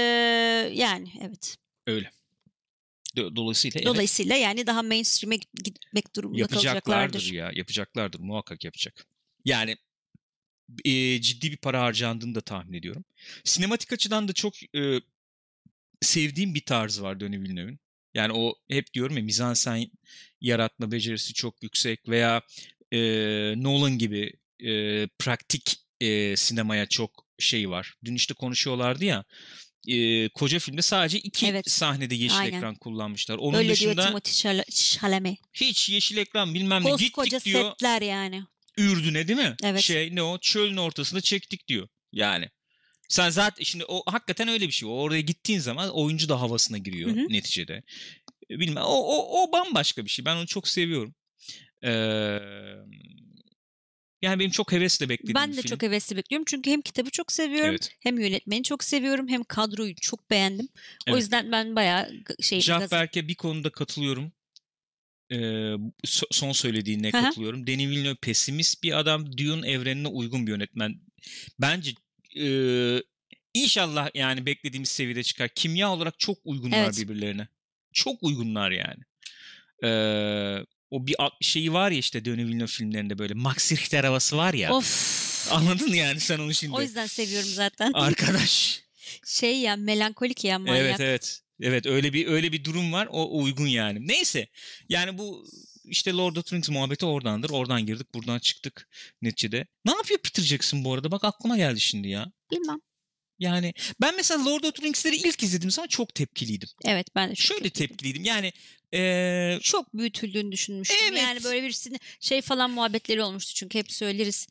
[0.73, 1.57] yani evet.
[1.87, 2.11] Öyle.
[3.17, 7.33] Do- Dolayısıyla evet, Dolayısıyla yani daha mainstream'e git- gitmek durumunda yapacaklardır kalacaklardır.
[7.33, 7.51] ya.
[7.55, 8.21] Yapacaklardır.
[8.21, 9.07] Muhakkak yapacak.
[9.45, 9.77] Yani
[10.85, 13.05] e, ciddi bir para harcandığını da tahmin ediyorum.
[13.45, 15.01] Sinematik açıdan da çok e,
[16.01, 17.79] sevdiğim bir tarzı var Denis Villeneuve'ün.
[18.15, 19.91] Yani o hep diyorum ya mizansen
[20.41, 22.43] yaratma becerisi çok yüksek veya
[22.93, 22.99] e,
[23.57, 24.33] Nolan gibi
[24.65, 27.95] e, praktik e, sinemaya çok şey var.
[28.05, 29.25] Dün işte konuşuyorlardı ya
[29.89, 31.71] e, koca filmde sadece iki Evet.
[31.71, 32.57] sahnede yeşil Aynen.
[32.59, 33.37] ekran kullanmışlar.
[33.37, 35.39] Onun Öyle dışında diyor Timothy Chal- Chalamet.
[35.55, 37.71] hiç yeşil ekran bilmem ne Koskoca gittik diyor.
[37.71, 38.43] setler yani.
[38.79, 39.57] Ürdün'e değil mi?
[39.65, 39.81] Evet.
[39.81, 41.89] Şey ne o çölün ortasında çektik diyor.
[42.13, 42.49] Yani.
[43.09, 44.89] Sen zaten şimdi o hakikaten öyle bir şey.
[44.93, 47.27] Oraya gittiğin zaman oyuncu da havasına giriyor Hı hı.
[47.29, 47.83] neticede.
[48.51, 50.25] Bilmem o, o, o bambaşka bir şey.
[50.25, 51.15] Ben onu çok seviyorum.
[51.85, 52.39] Ee,
[54.23, 55.71] yani benim çok hevesle beklediğim Ben de film.
[55.71, 57.97] çok hevesli bekliyorum çünkü hem kitabı çok seviyorum Evet.
[58.03, 60.69] hem yönetmeni çok seviyorum hem kadroyu çok beğendim.
[61.09, 61.21] O Evet.
[61.21, 62.61] yüzden ben bayağı şey
[62.93, 64.33] Berk'e bir konuda katılıyorum.
[65.31, 65.37] Ee,
[66.07, 67.13] so- son söylediğine hı.
[67.13, 67.67] katılıyorum.
[67.67, 69.39] Denis Villeneuve pesimist bir adam.
[69.39, 71.01] Dune evrenine uygun bir yönetmen.
[71.61, 71.91] Bence
[72.41, 72.47] e,
[73.55, 75.49] inşallah yani beklediğimiz seviyede çıkar.
[75.55, 76.99] Kimya olarak çok uygunlar Evet.
[77.01, 77.49] birbirlerine.
[77.93, 79.03] Çok uygunlar yani.
[79.85, 84.55] Ee, o bir şeyi var ya işte Denis Villeneuve filmlerinde böyle Max Richter havası var
[84.55, 84.73] ya.
[84.73, 85.49] Of.
[85.53, 86.75] Anladın yani sen onu şimdi.
[86.75, 87.93] O yüzden seviyorum zaten.
[87.95, 88.83] Arkadaş.
[89.27, 90.81] şey ya melankolik ya manyak.
[90.81, 91.41] Evet evet.
[91.61, 93.09] Evet öyle bir öyle bir durum var.
[93.11, 94.09] O o uygun yani.
[94.09, 94.49] Neyse.
[94.89, 95.47] Yani bu
[95.85, 97.51] işte Lord of the Rings muhabbeti oradandır.
[97.51, 98.89] Oradan girdik, buradan çıktık
[99.23, 99.67] neticede.
[99.85, 101.11] Ne yapıyor Peter Jackson bu arada?
[101.11, 102.33] Bak aklıma geldi şimdi ya.
[102.51, 102.81] Bilmem.
[103.39, 106.69] Yani ben mesela Lord of the Rings'leri ilk izlediğim zaman çok tepkiliydim.
[106.85, 107.89] Evet ben de çok Şöyle tepkiliydim.
[107.97, 108.25] tepkiliydim.
[108.25, 108.53] Yani
[108.93, 110.99] eee, Çok büyütüldüğünü düşünmüştüm.
[111.09, 111.23] Evet.
[111.23, 114.47] Yani böyle birisini şey falan muhabbetleri olmuştu çünkü hep söyleriz.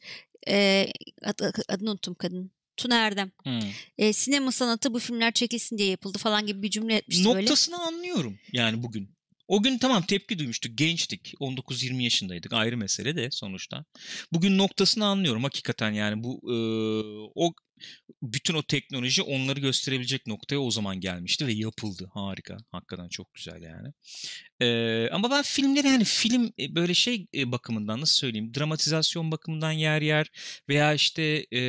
[0.48, 0.88] Ee,
[1.24, 2.52] ad- ad- adını unuttum kadın.
[2.78, 3.32] Tuna Erdem.
[3.44, 3.60] hmm,
[3.98, 7.40] Ee, sinema sanatı bu filmler çekilsin diye yapıldı falan gibi bir cümle etmişti böyle.
[7.40, 9.15] noktasını anlıyorum yani bugün.
[9.48, 10.78] O gün tamam tepki duymuştuk.
[10.78, 11.34] Gençtik.
[11.40, 12.54] 19-20 yaşındaydık.
[12.54, 13.86] Ayrı mesele de sonuçta.
[14.32, 16.56] Bugün noktasını anlıyorum hakikaten yani bu e,
[17.36, 17.54] o
[18.22, 22.10] bütün o teknoloji onları gösterebilecek noktaya o zaman gelmişti ve yapıldı.
[22.14, 22.58] Harika.
[22.72, 23.94] Hakikaten çok güzel yani.
[24.62, 29.72] Ee, ama ben filmleri yani film e, böyle şey e, bakımından nasıl söyleyeyim dramatizasyon bakımından
[29.72, 30.28] yer yer
[30.70, 31.60] veya işte e,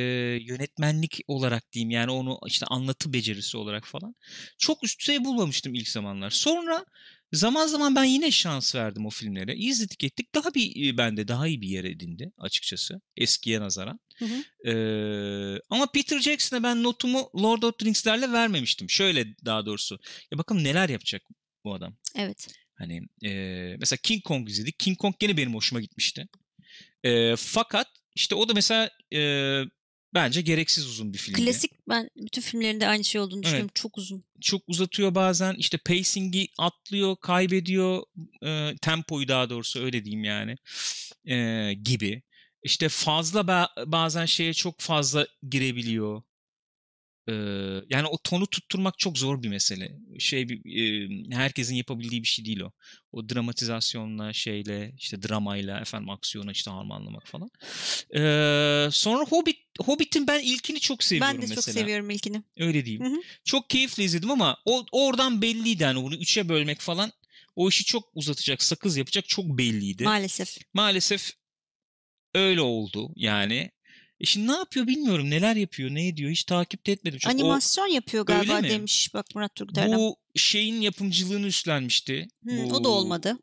[0.41, 4.15] yönetmenlik olarak diyeyim yani onu işte anlatı becerisi olarak falan
[4.57, 6.29] çok üst düzey bulmamıştım ilk zamanlar.
[6.29, 6.85] Sonra
[7.33, 9.55] zaman zaman ben yine şans verdim o filmlere.
[9.55, 13.99] İzledik ettik daha bir e, bende daha iyi bir yer edindi açıkçası eskiye nazaran.
[14.17, 14.69] Hı hı.
[14.69, 18.89] Ee, ama Peter Jackson'a ben notumu Lord of the Rings'lerle vermemiştim.
[18.89, 19.99] Şöyle daha doğrusu.
[20.31, 21.21] Ya bakalım neler yapacak
[21.63, 21.97] bu adam.
[22.15, 22.47] Evet.
[22.73, 23.31] Hani e,
[23.79, 24.79] mesela King Kong izledik.
[24.79, 26.27] King Kong gene benim hoşuma gitmişti.
[27.03, 29.19] E, fakat işte o da mesela e,
[30.17, 31.45] bence gereksiz uzun bir filmdi.
[31.45, 33.69] Klasik ben bütün filmlerinde aynı şey olduğunu düşünüyorum.
[33.69, 33.75] Evet.
[33.75, 34.23] Çok uzun.
[34.41, 35.55] Çok uzatıyor bazen.
[35.55, 38.03] İşte pacing'i atlıyor, kaybediyor.
[38.45, 40.55] E, tempoyu daha doğrusu öyle diyeyim yani.
[41.25, 42.21] E, gibi.
[42.63, 46.21] İşte fazla ba- bazen şeye çok fazla girebiliyor.
[47.29, 47.33] Ee,
[47.89, 49.91] yani o tonu tutturmak çok zor bir mesele.
[50.19, 52.71] Şey bir, e, herkesin yapabildiği bir şey değil o.
[53.11, 57.49] O dramatizasyonla şeyle işte dramayla efendim aksiyona işte harmanlamak falan.
[58.15, 61.55] Ee, sonra Hobbit Hobbit'in ben ilkini çok seviyorum ben de mesela.
[61.55, 62.43] çok seviyorum ilkini.
[62.57, 63.05] Öyle diyeyim.
[63.05, 63.21] Hı hı.
[63.43, 67.11] Çok keyifle izledim ama o oradan belliydi yani bunu üçe bölmek falan
[67.55, 70.03] o işi çok uzatacak, sakız yapacak çok belliydi.
[70.03, 70.57] Maalesef.
[70.73, 71.33] Maalesef
[72.35, 73.71] öyle oldu yani.
[74.19, 75.29] E şimdi ne yapıyor bilmiyorum.
[75.29, 77.19] Neler yapıyor, ne ediyor hiç takip de etmedim.
[77.19, 79.97] Çünkü o- Animasyon yapıyor galiba demiş bak Murat Turguterdem.
[79.99, 82.27] bu şeyin yapımcılığını üstlenmişti.
[82.47, 83.37] Hı, Bu o da olmadı.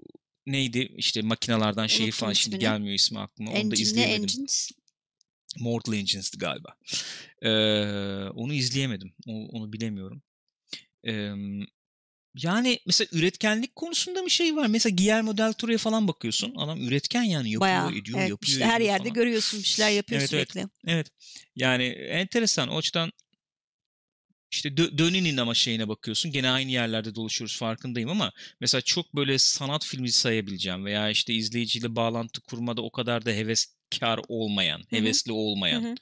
[0.46, 2.60] Neydi işte makinalardan şeyi Unuttum falan şimdi ismini.
[2.70, 3.50] gelmiyor ismi aklıma.
[3.50, 4.22] Onu da Engine, izleyemedim.
[4.22, 4.70] Engines?
[5.60, 6.76] Mortal Engines'ti galiba.
[7.42, 7.48] Ee,
[8.34, 9.14] onu izleyemedim.
[9.28, 10.22] O, onu bilemiyorum.
[11.06, 11.32] Ee,
[12.34, 14.66] yani mesela üretkenlik konusunda bir şey var.
[14.66, 16.54] Mesela Guillermo del Toro'ya falan bakıyorsun.
[16.56, 17.92] Adam üretken yani yapıyor, Bayağı.
[17.92, 19.14] ediyor, evet, yapıyor, işte her ediyor yerde falan.
[19.14, 20.50] görüyorsun bir şeyler yapıyor Evet, evet.
[20.52, 20.68] sürekli.
[20.86, 21.06] Evet.
[21.56, 22.68] Yani enteresan.
[22.68, 23.12] O açıdan
[24.50, 26.32] işte Dö- Döni'nin ama şeyine bakıyorsun.
[26.32, 31.96] Gene aynı yerlerde dolaşıyoruz farkındayım ama mesela çok böyle sanat filmi sayabileceğim veya işte izleyiciyle
[31.96, 34.96] bağlantı kurmada o kadar da heveskar olmayan, hı.
[34.96, 35.94] hevesli olmayan Hı hı.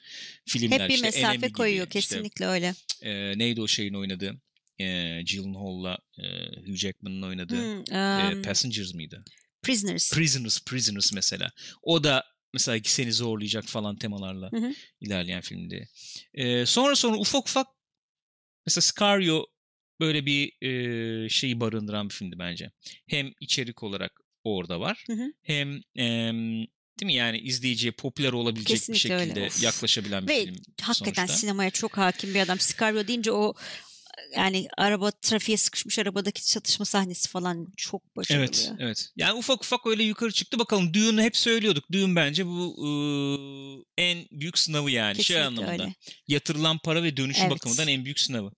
[0.47, 0.79] filmler.
[0.79, 2.75] Hep bir işte mesafe Enemy gibi, koyuyor işte, kesinlikle öyle.
[3.01, 4.41] e, neydi o şeyin oynadığı?
[4.79, 4.85] E,
[5.25, 6.23] Gyllenhaal'la e,
[6.67, 7.61] Hugh Jackman'ın oynadığı.
[7.63, 9.23] Hmm, e, um, Passengers mıydı?
[9.61, 10.13] Prisoners.
[10.13, 11.51] Prisoners, Prisoners mesela.
[11.81, 14.73] O da mesela seni zorlayacak falan temalarla Hı hı.
[15.01, 15.87] ilerleyen filmdi.
[16.33, 17.67] Ee, sonra sonra ufak ufak
[18.65, 19.45] mesela Scario
[19.99, 22.71] böyle bir e, şeyi barındıran bir filmdi bence.
[23.07, 24.11] Hem içerik olarak
[24.43, 25.03] orada var.
[25.07, 25.33] Hı hı.
[25.43, 26.37] Hem em,
[26.99, 29.63] değil mi yani izleyiciye popüler olabilecek Kesinlikle bir öyle, şekilde of.
[29.63, 31.37] yaklaşabilen bir Ve film Hakikaten sonuçta.
[31.41, 32.59] sinemaya çok hakim bir adam.
[32.59, 33.53] Scarpio deyince o
[34.35, 38.43] yani araba trafiğe sıkışmış arabadaki çatışma sahnesi falan çok başarılı.
[38.43, 39.09] Evet, evet.
[39.15, 40.59] Yani ufak ufak öyle yukarı çıktı.
[40.59, 41.91] Bakalım Dune'u hep söylüyorduk.
[41.91, 45.83] Dune bence bu ıı, en büyük sınavı yani şey Kesinlikle anlamında.
[45.83, 45.95] öyle.
[46.27, 47.51] Yatırılan para ve dönüşü Evet.
[47.51, 48.51] bakımından en büyük sınavı.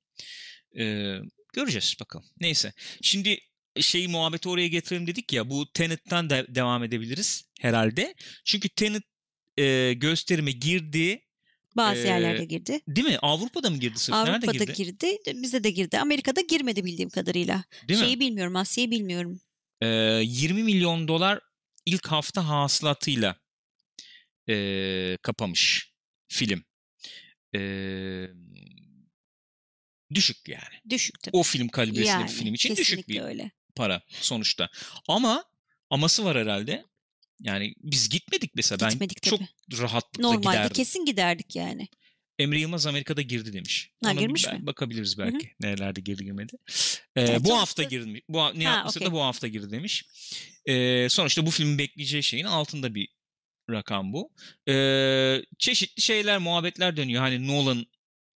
[0.80, 1.16] Ee,
[1.54, 2.26] göreceğiz bakalım.
[2.40, 2.74] Neyse.
[3.02, 3.40] Şimdi
[3.82, 5.50] şeyi muhabbeti oraya getirelim dedik ya.
[5.50, 8.16] Bu Tenet'ten de devam edebiliriz herhalde.
[8.46, 9.04] Çünkü Tenet
[9.58, 11.22] e, gösterime girdi.
[11.76, 12.82] Bazı Ee, yerlerde girdi.
[12.88, 13.18] Değil mi?
[13.22, 14.16] Avrupa'da mı girdi sırf?
[14.16, 14.74] Nerede Avrupa'da girdi?
[14.74, 16.00] girdi, bize de girdi.
[16.00, 17.64] Amerika'da girmedi bildiğim kadarıyla.
[17.88, 18.06] Değil mi?
[18.06, 19.42] Şeyi bilmiyorum, Asya'yı bilmiyorum.
[19.82, 21.40] Ee, 20 milyon dolar
[21.86, 23.36] ilk hafta hasılatıyla
[24.50, 25.92] ee, kapamış
[26.28, 26.64] film.
[27.56, 28.28] Ee,
[30.14, 30.90] düşük yani.
[30.90, 31.38] Düşük tabii.
[31.38, 33.52] O film kalibresinde yani, bir film için düşük bir öyle.
[33.76, 34.70] para sonuçta.
[35.08, 35.46] Ama
[35.90, 36.86] aması var herhalde.
[37.42, 38.90] Yani biz gitmedik mesela.
[38.90, 39.82] Gitmedik ben çok tabii.
[39.82, 40.74] rahatlıkla Normalde giderdim.
[40.74, 41.88] kesin giderdik yani.
[42.40, 43.92] Emre Yılmaz Amerika'da girdi demiş.
[44.04, 44.60] Ha, Ona girmiş mi?
[44.62, 45.52] Bakabiliriz belki.
[45.60, 46.54] Nerelerde girdi girmedi.
[47.16, 48.22] Ee, Evet, bu hafta girdi.
[48.30, 49.14] Bu ha- ne yapmışsa da okey.
[49.14, 50.06] bu hafta girdi demiş.
[50.66, 53.08] Ee, sonuçta bu filmin bekleyeceği şeyin altında bir
[53.70, 54.32] rakam bu.
[54.70, 57.22] Ee, çeşitli şeyler, muhabbetler dönüyor.
[57.22, 57.86] Hani Nolan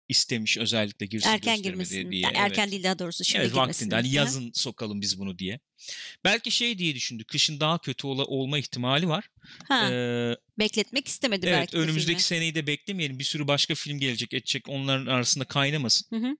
[0.08, 2.10] istemiş özellikle girsin Erken girmesin.
[2.10, 2.20] diye.
[2.22, 2.50] Yani Evet.
[2.50, 5.60] erken değil daha doğrusu şimdi evet vaktinde hani yazın sokalım biz bunu diye.
[6.24, 7.24] Belki şey diye düşündü.
[7.24, 9.28] Kışın daha kötü ola- olma ihtimali var.
[9.68, 12.22] Ha, Ee, bekletmek istemedi evet belki de önümüzdeki filmi.
[12.22, 13.18] seneyi de beklemeyelim.
[13.18, 14.68] Bir sürü başka film gelecek edecek.
[14.68, 16.06] Onların arasında kaynamasın.
[16.10, 16.36] Hı hı.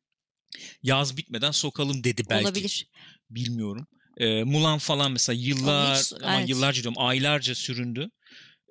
[0.83, 2.44] Yaz bitmeden sokalım dedi belki.
[2.44, 2.87] Olabilir.
[3.31, 3.87] Bilmiyorum.
[4.16, 6.48] Ee, Mulan falan mesela yıllar hiç- ama evet.
[6.48, 8.11] yıllarca diyorum aylarca süründü.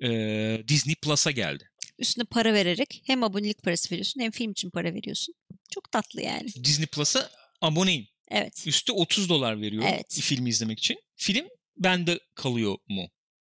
[0.03, 1.69] Ee, Disney Plus'a geldi.
[1.99, 5.36] Üstüne para vererek hem abonelik parası veriyorsun hem film için para veriyorsun.
[5.73, 6.47] Çok tatlı yani.
[6.63, 7.29] Disney Plus'a
[7.62, 8.07] aboneyim.
[8.31, 8.63] Evet.
[8.67, 10.19] Üstü 30 dolar veriyorum Evet.
[10.21, 10.97] filmi izlemek için.
[11.15, 13.07] Film bende kalıyor mu?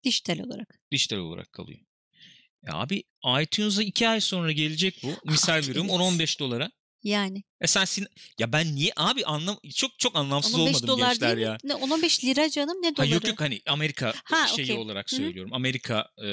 [0.03, 0.79] Dijital olarak.
[0.91, 1.79] dijital olarak kalıyor.
[2.67, 3.03] Ya abi
[3.41, 5.31] iTunes'a 2 ay sonra gelecek bu.
[5.31, 5.99] Misal Abi, veriyorum evet.
[6.29, 6.71] 10-15 dolara.
[7.03, 7.43] Yani.
[7.61, 8.07] E sen sin-
[8.39, 11.53] ya ben niye abi anlam çok çok anlamsız 15 olmadım dolar gençler değil ya.
[11.53, 11.57] mi?
[11.63, 13.13] Ne, 15 lira canım ne Ha, doları?
[13.13, 14.77] yok yok hani Amerika Ha, şeyi okey.
[14.77, 15.53] olarak söylüyorum.
[15.53, 16.27] Amerika e,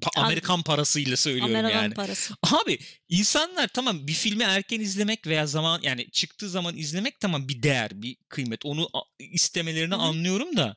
[0.00, 1.94] pa- An- Amerikan parasıyla söylüyorum Amerikan yani.
[1.94, 2.34] parası.
[2.42, 2.78] Abi
[3.08, 8.02] insanlar tamam bir filmi erken izlemek veya zaman yani çıktığı zaman izlemek tamam bir değer,
[8.02, 8.64] bir kıymet.
[8.64, 10.02] Onu istemelerini Hı hı.
[10.02, 10.76] anlıyorum da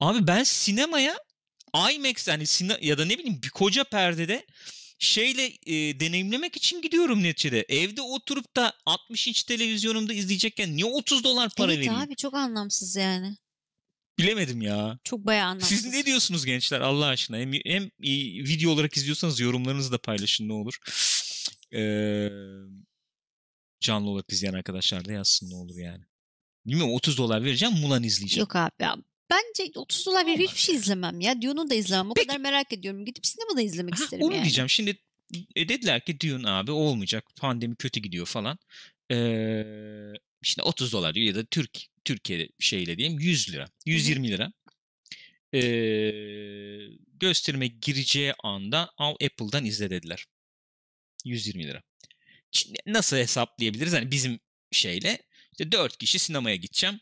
[0.00, 1.18] abi ben sinemaya
[1.92, 4.46] IMAX yani sine- ya da ne bileyim bir koca perdede
[4.98, 7.66] şeyle e, deneyimlemek için gidiyorum neticede.
[7.68, 11.94] Evde oturup da 60 inç televizyonumda izleyecekken niye 30 dolar para evet vereyim?
[12.00, 13.36] abi çok anlamsız yani.
[14.18, 14.98] Bilemedim ya.
[15.04, 15.68] Çok bayağı anlamsız.
[15.68, 17.36] Siz ne diyorsunuz gençler Allah aşkına?
[17.38, 17.90] Hem, hem
[18.48, 20.78] video olarak izliyorsanız yorumlarınızı da paylaşın ne olur.
[21.74, 22.28] Ee,
[23.80, 26.04] canlı olarak izleyen arkadaşlar da yazsın ne olur yani.
[26.66, 28.40] Bilmiyorum 30 dolar vereceğim Mulan izleyeceğim.
[28.40, 28.96] Yok abi ya.
[29.30, 31.42] Bence 30 dolar verip hiçbir şey izlemem ya.
[31.42, 32.10] Dune'u da izlemem.
[32.10, 32.26] O Peki.
[32.26, 33.04] kadar merak ediyorum.
[33.04, 34.42] Gidip sinemada izlemek Ha, isterim onu yani.
[34.42, 34.68] diyeceğim.
[34.70, 34.96] Şimdi
[35.56, 37.24] e, dediler ki Dune abi olmayacak.
[37.36, 38.58] Pandemi kötü gidiyor falan.
[39.10, 43.66] Ee, işte 30 dolar diyor ya da Türk Türkiye şeyle diyeyim 100 lira.
[43.86, 44.52] 120 lira.
[45.54, 45.60] Ee,
[47.20, 50.26] gösterime gireceği anda al Apple'dan izle dediler.
[51.24, 51.82] 120 lira.
[52.50, 53.92] Şimdi nasıl hesaplayabiliriz?
[53.92, 54.40] Hani bizim
[54.72, 57.00] şeyle işte 4 kişi sinemaya gideceğim.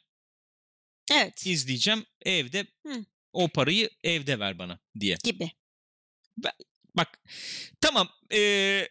[1.13, 1.47] Evet.
[1.47, 3.05] izleyeceğim evde Hı.
[3.33, 5.17] o parayı evde ver bana diye.
[5.25, 5.51] Gibi.
[6.95, 7.21] Bak
[7.81, 8.89] tamam eee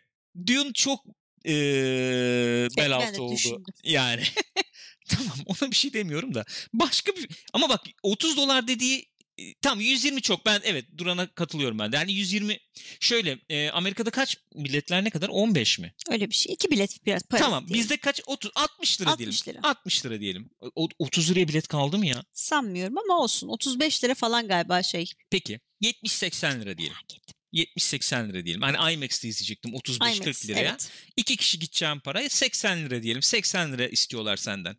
[0.48, 1.06] Dune çok
[1.46, 3.34] eee bel altı oldu.
[3.36, 3.64] düşündüm.
[3.84, 4.24] Yani
[5.10, 9.06] tamam ona bir şey demiyorum da başka bir ama bak 30 dolar dediği
[9.38, 11.96] e, tam 120 çok ben evet Duran'a katılıyorum ben de.
[11.96, 12.60] Yani 120
[13.00, 15.94] şöyle e, Amerika'da kaç biletler ne kadar 15 mi?
[16.10, 16.54] Öyle bir şey.
[16.54, 17.84] İki bilet biraz parası tamam diyelim.
[17.84, 19.62] bizde kaç 30 60 lira 60 diyelim.
[19.64, 19.70] lira.
[19.70, 20.50] 60 lira diyelim.
[20.76, 22.24] O, 30 liraya bilet kaldı mı ya?
[22.34, 23.48] Sanmıyorum ama olsun.
[23.48, 25.06] 35 lira falan galiba şey.
[25.30, 26.94] Peki 70-80 lira diyelim.
[26.96, 27.35] Merak ettim.
[27.56, 28.62] 70-80 lira diyelim.
[28.62, 30.60] Hani IMAX'te izleyecektim 35-40 IMAX, liraya.
[30.62, 30.90] evet.
[31.18, 33.22] İki kişi gideceğim paraya 80 lira diyelim.
[33.22, 34.78] 80 lira istiyorlar senden.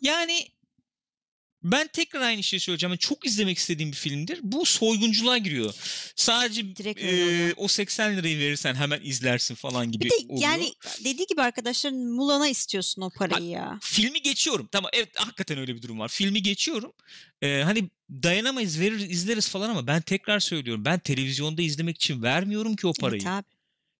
[0.00, 0.48] Yani
[1.62, 2.90] ben tekrar aynı şeyi söyleyeceğim.
[2.90, 4.40] Yani çok izlemek istediğim bir filmdir.
[4.42, 5.74] Bu soygunculuğa giriyor.
[6.16, 10.48] Sadece Direkt e, o 80 lirayı verirsen hemen izlersin falan gibi Bir de oluyor.
[10.50, 10.72] yani
[11.04, 13.78] dediği gibi arkadaşlar Mulan'a istiyorsun o parayı ya.
[13.82, 14.68] Filmi geçiyorum.
[14.72, 16.08] Tamam evet hakikaten öyle bir durum var.
[16.08, 16.92] Filmi geçiyorum.
[17.42, 20.84] Ee, hani dayanamayız verir izleriz falan ama ben tekrar söylüyorum.
[20.84, 23.22] Ben televizyonda izlemek için vermiyorum ki o parayı.
[23.22, 23.46] Evet abi.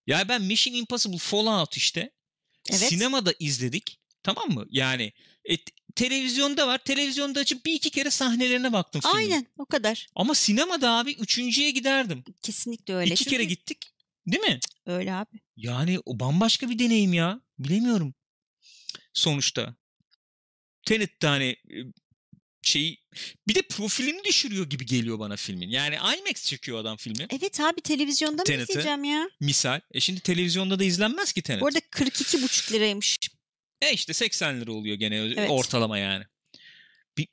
[0.07, 2.11] Ya ben Mission Impossible Fallout işte
[2.71, 2.81] Evet.
[2.81, 4.01] sinemada izledik.
[4.23, 4.67] Tamam mı?
[4.71, 5.13] Yani
[5.51, 5.57] e,
[5.95, 6.79] televizyonda var.
[6.79, 9.15] Televizyonda açıp bir iki kere sahnelerine baktım filmin.
[9.17, 10.07] Aynen o kadar.
[10.15, 12.25] Ama sinemada abi üçüncüye giderdim.
[12.43, 13.15] Kesinlikle öyle.
[13.15, 13.79] İki Çünkü kere gittik.
[14.27, 14.61] Değil mi?
[14.87, 15.41] Öyle abi.
[15.57, 17.41] Yani o bambaşka bir deneyim ya.
[17.59, 18.15] Bilemiyorum.
[19.13, 19.75] Sonuçta.
[20.87, 21.77] Tenet de hani e,
[22.63, 22.97] şey
[23.49, 25.69] bir de profilini düşürüyor gibi geliyor bana filmin.
[25.71, 27.27] Yani IMAX çekiyor adam filmi.
[27.31, 28.63] Evet abi televizyonda mı Tenet'i.
[28.73, 29.31] izleyeceğim ya?
[29.41, 29.81] Misal.
[29.93, 31.61] E şimdi televizyonda da izlenmez ki Tenet.
[31.61, 33.19] Bu arada 42,5 liraymış.
[33.83, 35.51] E işte 80 lira oluyor gene Evet.
[35.51, 36.25] ortalama yani.
[37.19, 37.29] Bir,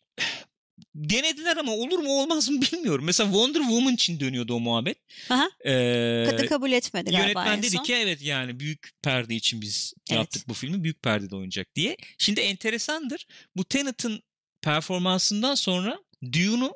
[0.96, 3.06] denediler ama olur mu olmaz mı bilmiyorum.
[3.06, 4.98] Mesela Wonder Woman için dönüyordu o muhabbet.
[5.30, 5.50] Aha.
[5.66, 9.94] Ee, Kadın kabul etmedi galiba Yönetmen en dedi ki evet yani büyük perde için biz
[10.10, 10.18] Evet.
[10.18, 11.98] yaptık bu filmi büyük perdede oynayacak diye.
[12.18, 14.24] Şimdi enteresandır bu Tenet'in
[14.62, 16.00] performansından sonra
[16.34, 16.74] Dune'u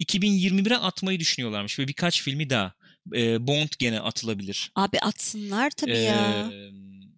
[0.00, 2.74] 2021'e atmayı düşünüyorlarmış ve birkaç filmi daha.
[3.14, 4.72] Ee, Bond gene atılabilir.
[4.74, 6.50] Abi atsınlar tabii ya.
[6.52, 6.70] Ee,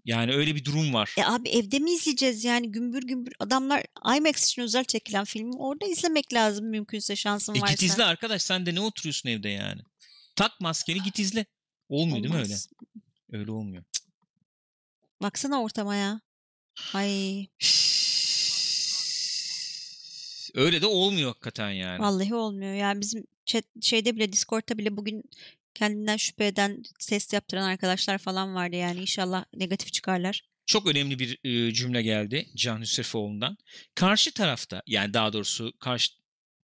[0.05, 1.15] yani öyle bir durum var.
[1.19, 3.83] E abi evde mi izleyeceğiz yani gümbür gümbür adamlar
[4.17, 7.73] IMAX için özel çekilen filmi orada izlemek lazım mümkünse şansın E varsa.
[7.73, 9.81] git izle arkadaş sen de ne oturuyorsun evde yani.
[10.37, 11.47] Tak maskeni git izle.
[11.89, 12.47] Olmuyor değil mi öyle?
[12.47, 12.69] Olmaz.
[13.33, 13.85] Öyle olmuyor.
[15.23, 16.21] Baksana ortama ya.
[16.95, 17.47] Ay
[20.55, 22.03] Öyle de olmuyor hakikaten yani.
[22.03, 22.75] vallahi olmuyor.
[22.75, 25.23] Yani bizim chat, şeyde bile Discord'ta bile bugün
[25.75, 30.43] kendinden şüphe eden test yaptıran arkadaşlar falan vardı yani inşallah negatif çıkarlar.
[30.67, 33.57] Çok önemli bir e, cümle geldi Can Hüsefoğlu'ndan.
[33.95, 36.13] Karşı tarafta yani daha doğrusu karşı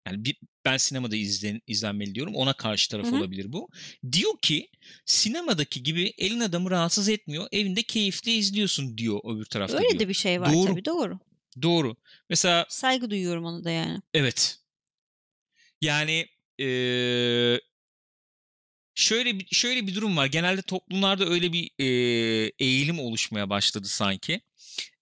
[0.06, 2.34] yani bir, ben sinemada izlen, izlenmeli diyorum.
[2.34, 3.16] Ona karşı taraf Hı hı.
[3.16, 3.68] olabilir bu.
[4.12, 4.68] Diyor ki
[5.04, 7.48] sinemadaki gibi elin adamı rahatsız etmiyor.
[7.52, 10.00] Evinde keyifli izliyorsun diyor öbür tarafta Öyle diyor.
[10.00, 10.66] de bir şey var Doğru.
[10.66, 11.18] tabii doğru.
[11.62, 11.96] Doğru.
[12.30, 14.00] Mesela Saygı duyuyorum onu da yani.
[14.14, 14.58] Evet.
[15.80, 16.26] Yani
[16.58, 17.60] eee,
[18.94, 20.26] şöyle bir şöyle bir durum var.
[20.26, 24.40] Genelde toplumlarda öyle bir eee, eğilim oluşmaya başladı sanki.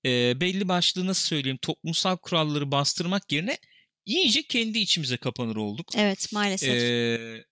[0.05, 3.59] Eee, belli başlı nasıl söyleyeyim toplumsal kuralları bastırmak yerine
[4.07, 5.89] iyice kendi içimize kapanır olduk.
[5.97, 6.81] Evet maalesef.
[6.83, 7.45] Eee,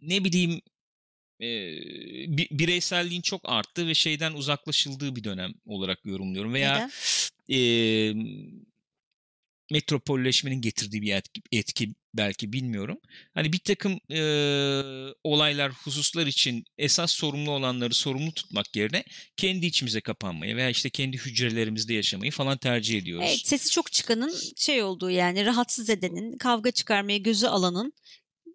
[0.00, 0.60] ne bileyim
[2.36, 6.54] bi- bireyselliğin çok arttığı ve şeyden uzaklaşıldığı bir dönem olarak yorumluyorum.
[6.54, 6.90] Veya Neden?
[7.48, 8.14] Eee
[9.70, 12.98] metropolleşmenin getirdiği bir etki, etki belki bilmiyorum.
[13.34, 14.20] Hani bir takım e,
[15.24, 19.04] olaylar, hususlar için esas sorumlu olanları sorumlu tutmak yerine
[19.36, 23.26] kendi içimize kapanmayı veya işte kendi hücrelerimizde yaşamayı falan tercih ediyoruz.
[23.28, 27.92] Evet, sesi çok çıkanın şey olduğu yani rahatsız edenin, kavga çıkarmaya gözü alanın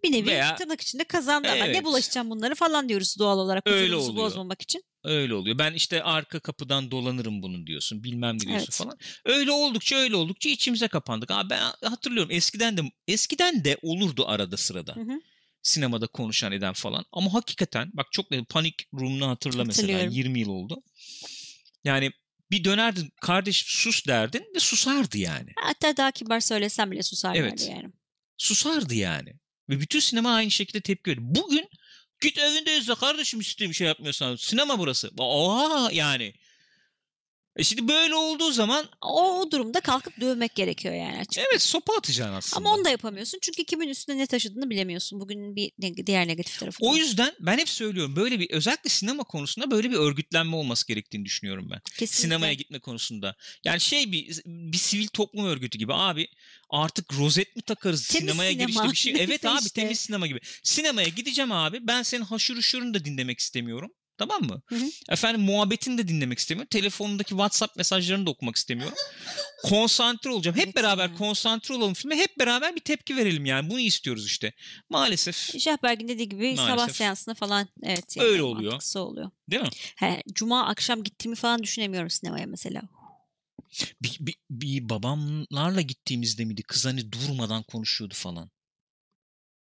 [0.04, 1.76] bir nevi Veya- tırnak içinde kazandı Evet.
[1.76, 4.16] ne bulaşacağım bunları falan diyoruz doğal olarak Öyle oluyor.
[4.26, 4.84] bozmamak için.
[5.04, 5.58] Öyle oluyor.
[5.58, 8.04] Ben işte arka kapıdan dolanırım bunun diyorsun.
[8.04, 8.74] Bilmem ne diyorsun Evet.
[8.76, 8.98] falan.
[9.26, 11.32] Öyle oldukça öyle oldukça içimize kapandık.
[11.32, 14.96] Abi ben hatırlıyorum eskiden de eskiden de olurdu arada sırada.
[14.96, 15.22] Hı hı.
[15.62, 17.06] Sinemada konuşan eden falan.
[17.12, 20.18] Ama hakikaten bak çok net Panic Room'unu hatırla mesela Hatırlıyorum.
[20.18, 20.84] 20 yıl oldu.
[21.84, 22.12] Yani
[22.52, 25.50] bir dönerdin kardeş sus derdin ve susardı yani.
[25.56, 27.70] Hatta daha kibar söylesem bile susarlardı Evet.
[27.70, 27.90] yani.
[28.38, 29.34] Susardı yani.
[29.70, 31.26] Ve bütün sinema aynı şekilde tepki veriyor.
[31.30, 31.70] Bugün
[32.22, 34.36] git evinde izle kardeşim bir şey yapmıyorsan.
[34.36, 35.12] Sinema burası.
[35.20, 36.34] Aa yani.
[37.56, 41.44] E şimdi böyle olduğu zaman O, o durumda kalkıp dövmek gerekiyor yani açık.
[41.50, 42.58] evet sopa atacaksın aslında.
[42.58, 45.20] Ama onu da yapamıyorsun çünkü kimin üstüne ne taşıdığını bilemiyorsun.
[45.20, 45.72] Bugün bir
[46.06, 46.78] diğer negatif tarafı.
[46.82, 51.26] O yüzden ben hep söylüyorum böyle bir özellikle sinema konusunda böyle bir örgütlenme olması gerektiğini
[51.26, 51.80] düşünüyorum ben.
[51.98, 52.22] Kesinlikle.
[52.22, 53.36] Sinemaya gitme konusunda.
[53.64, 56.28] Yani şey bir bir sivil toplum örgütü gibi abi
[56.70, 58.68] artık rozet mi takarız Temiz sinemaya sinema.
[58.68, 59.14] girişte bir şey.
[59.24, 60.40] Evet abi temiz sinema gibi.
[60.64, 63.92] Sinemaya gideceğim abi ben senin haşır uşurunu da dinlemek istemiyorum.
[64.20, 64.62] Tamam mı?
[64.66, 64.86] Hı hı.
[65.10, 66.68] Efendim muhabbetini de dinlemek istemiyorum.
[66.72, 68.98] Telefonundaki WhatsApp mesajlarını da okumak istemiyorum.
[69.64, 70.58] konsantre olacağım.
[70.58, 71.16] Hep Evet beraber ya.
[71.16, 72.18] konsantre olalım filme.
[72.18, 73.70] Hep beraber bir tepki verelim yani.
[73.70, 74.54] Bunu istiyoruz işte.
[74.90, 75.60] Maalesef.
[75.60, 76.96] Şahberg'in dediği gibi sabah Maalesef.
[76.96, 78.18] seansına falan evet.
[78.18, 78.82] yani Öyle oluyor.
[78.96, 79.30] oluyor.
[79.52, 79.70] Değil mi?
[79.96, 82.82] He, Cuma akşam gittiğimi falan düşünemiyorum sinemaya mesela.
[84.02, 86.64] Bir, bir, bir babamlarla gittiğimizde miydi?
[86.64, 88.52] Kız hani durmadan konuşuyordu falan.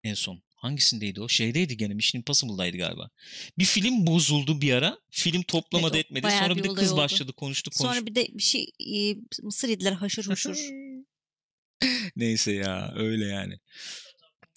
[0.04, 0.45] En son.
[0.56, 1.30] Hangisindeydi o?
[1.30, 3.10] Şeydeydi gene Mission Impossible'daydı galiba.
[3.58, 5.00] Bir film bozuldu bir ara.
[5.10, 6.28] Film toplamadı Evet, etmedi.
[6.32, 6.98] Sonra bir bir de kız oldu.
[7.02, 7.96] başladı konuştu konuştu.
[7.96, 10.58] Sonra bir de bir şey e, mısır yediler haşır huşur.
[12.16, 13.60] Neyse ya öyle yani.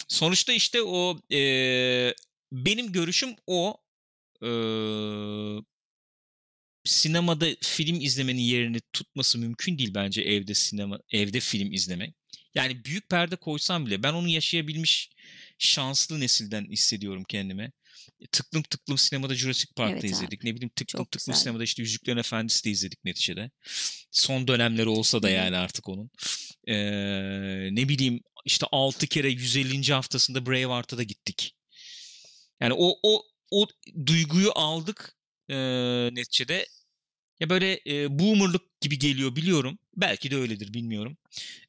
[0.09, 2.15] Sonuçta işte o eee,
[2.53, 3.77] benim görüşüm o
[4.43, 4.49] eee,
[6.89, 12.15] sinemada film izlemenin yerini tutması mümkün değil bence evde sinema evde film izlemek.
[12.55, 15.11] Yani büyük perde koysam bile ben onu yaşayabilmiş
[15.59, 17.73] şanslı nesilden hissediyorum kendime.
[18.33, 20.11] Tıklım tıklım sinemada Jurassic Park'ta Evet abi.
[20.11, 20.45] izledik.
[20.45, 21.43] Ne bileyim tıklım Çok tıklım güzel.
[21.43, 23.51] sinemada işte Yüzüklerin Efendisi de izledik neticede.
[24.11, 26.11] Son dönemleri olsa da yani artık onun.
[26.69, 26.75] Ee,
[27.73, 29.93] ne bileyim işte 6 kere 150.
[29.93, 31.55] haftasında Braveheart'a da gittik.
[32.61, 33.67] Yani o o o
[34.07, 35.17] duyguyu aldık
[35.49, 35.57] e,
[36.13, 36.67] neticede.
[37.41, 39.79] Ya böyle e, boomerlık gibi geliyor biliyorum.
[39.97, 41.17] Belki de öyledir bilmiyorum.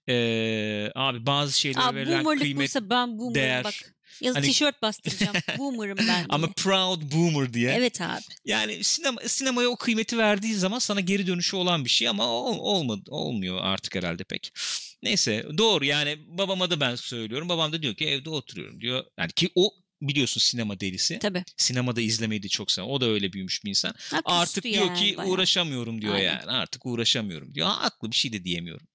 [0.10, 3.64] Ee, abi bazı şeylere Aa, verilen boomerlık kıymet buysa ben boomer'ım değer.
[3.64, 3.74] bak.
[4.22, 5.36] Yazı Hani- tişört bastıracağım.
[5.58, 6.26] boomer'ım ben diye.
[6.30, 7.72] ama proud boomer diye.
[7.72, 8.22] Evet abi.
[8.46, 12.58] Yani sinema sinemaya o kıymeti verdiği zaman sana geri dönüşü olan bir şey ama ol,
[12.60, 14.52] olmadı olmuyor artık herhalde pek.
[15.04, 17.50] Neyse doğru yani babama da ben söylüyorum.
[17.50, 19.04] Babam da diyor ki evde oturuyorum diyor.
[19.20, 21.20] Yani ki o biliyorsun sinema delisi.
[21.20, 21.44] Tabii.
[21.58, 22.88] Sinemada izlemeyi de çok sever.
[22.88, 23.94] O da öyle büyümüş bir insan.
[24.12, 25.32] Ha, Artık diyor yani ki bayağı.
[25.32, 26.26] uğraşamıyorum diyor Aynen.
[26.26, 26.52] yani.
[26.52, 27.68] Artık uğraşamıyorum diyor.
[27.68, 28.88] Ha, haklı bir şey de diyemiyorum.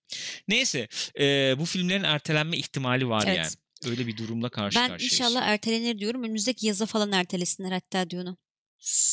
[0.48, 0.88] Neyse
[1.18, 3.36] e, bu filmlerin ertelenme ihtimali var Evet.
[3.38, 3.50] yani.
[3.92, 5.12] Öyle bir durumla karşı Ben karşıyayız.
[5.14, 6.22] inşallah ertelenir diyorum.
[6.24, 8.36] Önümüzdeki yaza falan ertelesinler hatta diyor onu.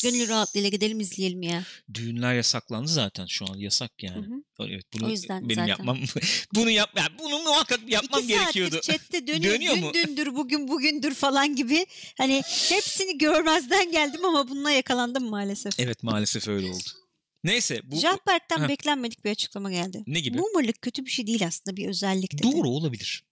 [0.03, 1.63] Gönül rahatlığıyla gidelim izleyelim ya.
[1.93, 4.25] Düğünler yasaklandı zaten şu an yasak Hı yani.
[4.25, 4.31] hı.
[4.69, 5.67] Evet bunu O yüzden benim zaten.
[5.67, 5.99] yapmam
[6.55, 8.71] bunu yap yani bunu muhakkak yapmam İki gerekiyordu.
[8.75, 9.53] saattir chatte dönüyor.
[9.53, 9.93] Dönüyor dün mu?
[9.93, 11.85] dündür bugün bugündür falan gibi.
[12.17, 15.79] Hani hepsini görmezden geldim ama bununla yakalandım maalesef.
[15.79, 16.83] Evet maalesef öyle oldu.
[17.43, 17.95] Neyse bu
[18.63, 18.69] Heh.
[18.69, 20.03] beklenmedik bir açıklama geldi.
[20.07, 20.37] ne gibi?
[20.37, 22.43] Boomerlık kötü bir şey değil aslında bir özellik dedi.
[22.43, 23.23] Doğru olabilir.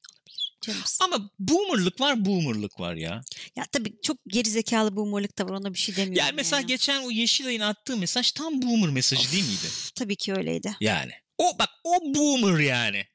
[0.61, 1.05] Canımsın.
[1.05, 3.21] Ama boomerlık var boomerlık var ya.
[3.59, 6.19] Ya tabii çok gerizekalı boomerlık da var ona bir şey demiyorum.
[6.19, 6.67] Yani mesela yani.
[6.67, 9.67] geçen o Yeşilay'ın attığı mesaj tam boomer mesajı değil miydi?
[9.95, 10.75] Tabii ki öyleydi.
[10.81, 11.11] Yani.
[11.37, 13.05] O bak o boomer yani.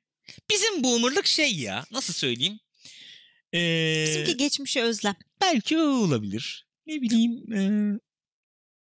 [0.51, 2.61] Bizim boomerlık şey ya nasıl söyleyeyim?
[3.55, 5.15] Ee, Bizimki geçmişe özlem.
[5.41, 6.67] belki o olabilir.
[6.87, 7.99] Ne bileyim ee,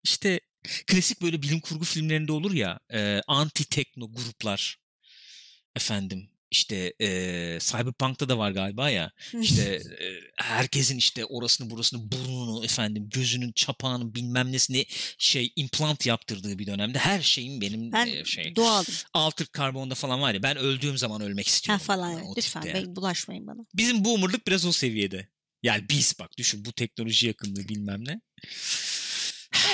[0.04, 0.39] işte
[0.88, 4.80] klasik böyle bilim kurgu filmlerinde olur ya e, anti tekno gruplar
[5.76, 7.08] efendim işte e,
[7.62, 9.12] Cyberpunk'ta da var galiba ya
[9.42, 9.62] işte
[10.02, 10.06] e,
[10.44, 14.86] herkesin işte orasını burasını burnunu efendim gözünün çapağının bilmem nesini
[15.18, 18.86] şey implant yaptırdığı bir dönemde her şeyin benim ben e, şey doğalım.
[19.13, 21.84] altered karbonda falan var ya ben öldüğüm zaman ölmek Ha istiyorum.
[21.86, 22.10] falan.
[22.12, 23.66] Yani Lütfen bey, bulaşmayın bana.
[23.74, 25.28] Bizim boomerlık biraz o seviyede.
[25.63, 28.22] Yani biz bak düşün bu teknoloji yakınlığı bilmem ne.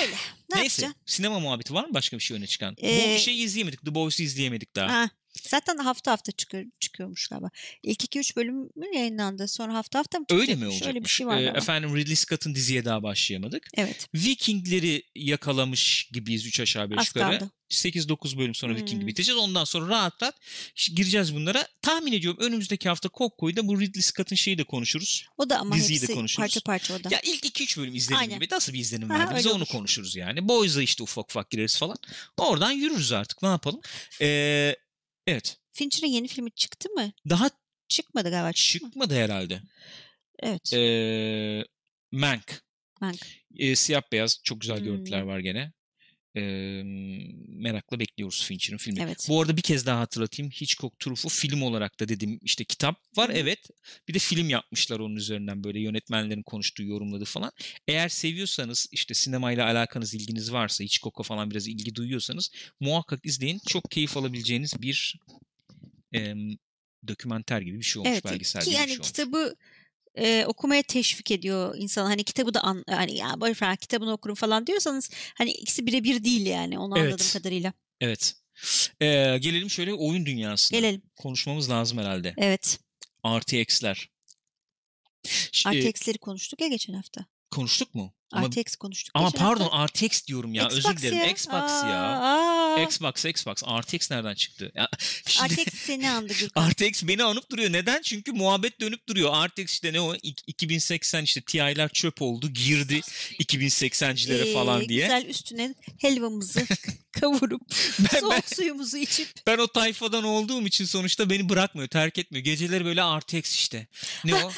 [0.02, 0.14] Öyle.
[0.50, 0.94] Ne Neyse yapacaksın?
[1.06, 2.74] sinema muhabbeti var mı başka bir şey öne çıkan?
[2.82, 3.84] Ee, Bu şeyi izleyemedik.
[3.84, 4.92] The Boys'u izleyemedik daha.
[4.92, 5.10] Ha,
[5.48, 7.50] Zaten hafta hafta çıkıyor, çıkıyormuş galiba.
[7.82, 9.48] İlk 2-3 bölüm mü yayınlandı?
[9.48, 10.66] Sonra hafta hafta mı Öyle mi çıkacakmış?
[10.72, 10.88] olacakmış?
[10.88, 13.66] Öyle bir şey var Ee, efendim Ridley Scott'ın diziye daha başlayamadık.
[13.76, 14.08] Evet.
[14.14, 17.38] Vikingleri yakalamış gibiyiz 3 aşağı 5 Az yukarı.
[17.38, 17.50] kaldı.
[17.70, 18.80] 8-9 bölüm sonra Hmm.
[18.82, 19.38] Viking'i biteceğiz.
[19.40, 20.34] Ondan sonra rahat rahat
[20.94, 21.66] gireceğiz bunlara.
[21.82, 25.26] Tahmin ediyorum önümüzdeki hafta Kokko'yu da bu Ridley Scott'ın şeyi de konuşuruz.
[25.38, 26.40] O da ama Diziyi de hepsi konuşuruz.
[26.40, 27.08] parça parça o da.
[27.12, 28.34] Ya ilk 2-3 bölüm izlenim Aynen.
[28.38, 30.48] gibi nasıl bir izlenim verdi bize onu konuşuruz yani.
[30.48, 31.96] Boys'a işte ufak ufak gireriz falan.
[32.36, 33.80] Oradan yürürüz artık ne yapalım.
[34.20, 34.76] Ee,
[35.26, 37.12] evet Fincher'ın yeni filmi çıktı mı?
[37.28, 37.50] daha
[37.88, 38.52] Çıkmadı galiba.
[38.52, 38.90] çıktı mı?
[38.92, 39.60] çıkmadı herhalde.
[40.38, 40.72] Evet.
[40.74, 41.64] Ee,
[42.12, 42.62] Mank.
[43.00, 43.26] Mank.
[43.56, 44.84] Ee, siyah beyaz çok güzel Hmm.
[44.84, 45.72] görüntüler var gene.
[46.36, 46.82] Ee,
[47.48, 49.00] merakla bekliyoruz Fincher'ın filmi.
[49.02, 49.26] Evet.
[49.28, 50.50] Bu arada bir kez daha hatırlatayım.
[50.50, 53.58] Hitchcock Truff'u film olarak da dedim işte kitap var evet.
[54.08, 57.52] Bir de film yapmışlar onun üzerinden böyle yönetmenlerin konuştuğu, yorumladığı falan.
[57.88, 62.50] Eğer seviyorsanız işte sinemayla alakanız, ilginiz varsa, Hitchcock'a falan biraz ilgi duyuyorsanız
[62.80, 63.60] muhakkak izleyin.
[63.68, 65.20] Çok keyif alabileceğiniz bir
[66.12, 66.50] em,
[67.08, 68.24] dokümenter gibi bir şey olmuş, Evet.
[68.24, 69.06] belgesel gibi bir yani şey olmuş.
[69.06, 69.54] kitabı
[70.14, 72.06] e, okumaya teşvik ediyor insan.
[72.06, 76.24] Hani kitabı da an, hani ya boş ver kitabını okurum falan diyorsanız hani ikisi birebir
[76.24, 77.06] değil yani onu Evet.
[77.12, 77.72] anladığım kadarıyla.
[78.00, 78.34] Evet.
[79.00, 80.78] Ee, gelelim şöyle oyun dünyasına.
[80.78, 81.02] Gelelim.
[81.16, 82.34] Konuşmamız lazım herhalde.
[82.36, 82.78] Evet.
[83.26, 84.10] RTX'ler.
[85.66, 87.24] RTX'leri konuştuk ya geçen hafta.
[87.50, 88.14] konuştuk mu?
[88.32, 89.10] Ama, RTX konuştuk.
[89.14, 90.06] ama pardon hafta.
[90.06, 90.64] RTX diyorum ya.
[90.66, 91.30] Xbox özür dilerim.
[91.30, 92.20] Xbox ya.
[92.20, 93.62] Aa, Xbox, Xbox.
[93.62, 94.72] RTX nereden çıktı?
[94.74, 94.88] Ya,
[95.26, 96.70] şimdi- RTX seni andı Gürkan.
[96.70, 97.72] RTX beni anıp duruyor.
[97.72, 98.02] Neden?
[98.02, 99.48] Çünkü muhabbet dönüp duruyor.
[99.48, 100.14] RTX işte ne o?
[100.14, 102.48] İk- 2080 işte TI'ler çöp oldu.
[102.52, 103.00] Girdi
[103.42, 105.02] 2080'cilere Ee, falan diye.
[105.02, 106.66] Güzel üstüne helvamızı
[107.12, 107.62] kavurup
[107.98, 112.44] Ben, soğuk ben, suyumuzu içip ben o tayfadan olduğum için sonuçta beni bırakmıyor, terk etmiyor.
[112.44, 113.86] Geceleri böyle RTX işte.
[114.24, 114.52] Ne o?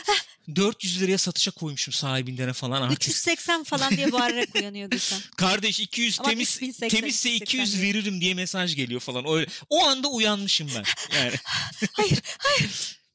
[0.57, 3.09] 400 liraya satışa koymuşum sahibinden falan RTX.
[3.09, 5.21] 380 falan diye bağırarak uyanıyor Gürkan.
[5.37, 9.25] Kardeş 200 Ama temiz 3080, temizse 200 380 veririm diye mesaj geliyor falan.
[9.29, 9.47] Öyle.
[9.69, 10.85] O anda uyanmışım ben.
[11.19, 11.35] Yani.
[11.93, 12.21] Hayır,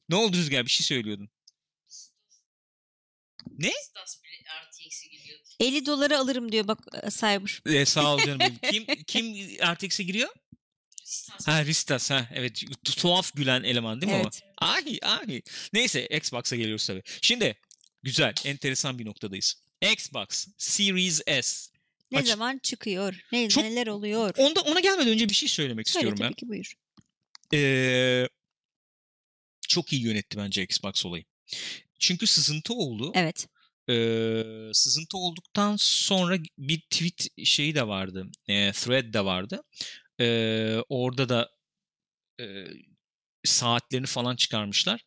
[0.08, 0.64] ne oldu Rüzgar?
[0.64, 1.28] Bir şey söylüyordun.
[5.10, 5.42] Gidiyordu.
[5.60, 7.62] 50 dolara alırım diyor bak e, Cyber.
[7.66, 8.56] Ee, sağ ol canım.
[8.70, 9.34] Kim kim
[9.74, 10.28] RTX'e giriyor?
[11.46, 12.54] Ha Ristas ha evet
[12.84, 14.40] Tu- tuhaf gülen eleman değil mi Evet.
[14.62, 14.64] o?
[14.64, 15.42] Ahi ahi.
[15.72, 17.02] Neyse Xbox'a geliyoruz tabii.
[17.22, 17.56] Şimdi
[18.02, 19.54] güzel enteresan bir noktadayız.
[19.92, 21.70] Xbox Series S.
[22.10, 23.20] Ne Aç- zaman çıkıyor?
[23.32, 24.34] Ne, Çok- Neler oluyor?
[24.36, 26.34] Onda, ona gelmeden önce bir şey söylemek Söyle istiyorum tabii ben.
[26.34, 26.74] ki buyur.
[27.54, 28.28] Ee,
[29.68, 31.24] çok iyi yönetti bence Xbox olayı.
[31.98, 33.12] Çünkü sızıntı oldu.
[33.14, 33.46] Evet.
[33.90, 38.26] Ee, sızıntı olduktan sonra bir tweet şeyi de vardı.
[38.48, 39.62] E, thread de vardı.
[40.20, 41.50] Ee, orada da
[42.40, 42.66] e,
[43.44, 45.00] saatlerini falan çıkarmışlar.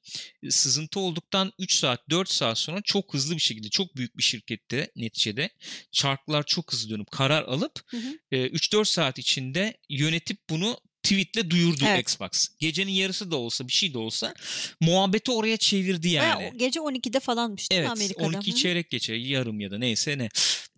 [0.49, 4.91] Sızıntı olduktan 3 saat 4 saat sonra çok hızlı bir şekilde çok büyük bir şirkette
[4.95, 5.49] neticede
[5.91, 8.17] çarklar çok hızlı dönüp karar alıp Hı hı.
[8.31, 12.01] e, 3-4 saat içinde yönetip bunu tweetle duyurdu Evet.
[12.01, 12.47] Xbox.
[12.59, 14.33] Gecenin yarısı da olsa bir şey de olsa
[14.79, 16.51] muhabbeti oraya çevirdi yani.
[16.55, 18.27] O gece 12'de falanmış değil mi Evet Amerika'da?
[18.27, 18.59] 12 Hı hı.
[18.59, 20.29] çeyrek geçe yarım ya da neyse ne.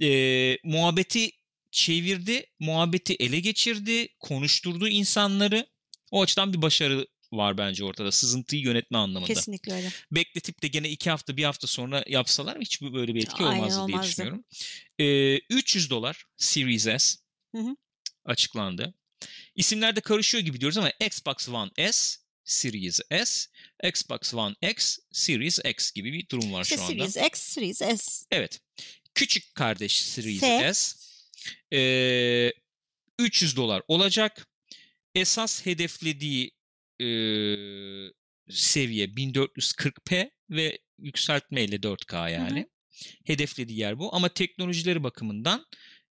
[0.07, 1.31] Ee, muhabbeti
[1.73, 5.67] çevirdi, muhabbeti ele geçirdi, konuşturdu insanları.
[6.11, 8.11] O açıdan bir başarı var bence ortada.
[8.11, 9.33] Sızıntıyı yönetme anlamında.
[9.33, 9.91] Kesinlikle öyle.
[10.11, 13.87] Bekletip de gene iki hafta bir hafta sonra yapsalar hiç böyle bir etki Aynen olmazdı
[13.87, 14.11] diye olmazdı.
[14.11, 14.43] düşünüyorum.
[14.99, 17.15] Ee, 300 dolar Series S
[17.55, 17.75] Hı hı.
[18.25, 18.93] açıklandı.
[19.55, 23.49] İsimler de karışıyor gibi diyoruz ama Xbox One S, Series S,
[23.89, 27.09] Xbox One X, Series X gibi bir durum var İşte şu anda.
[27.09, 28.25] Series X, Series S.
[28.31, 28.59] Evet.
[29.15, 30.73] Küçük kardeş Series S.
[30.73, 30.95] S.
[31.73, 32.51] Ee,
[33.19, 34.47] 300 dolar olacak.
[35.15, 36.51] Esas hedeflediği
[37.01, 37.07] e,
[38.49, 42.67] seviye 1440p ve yükseltmeyle 4K yani.
[43.25, 44.15] Hedeflediği yer bu.
[44.15, 45.65] Ama teknolojileri bakımından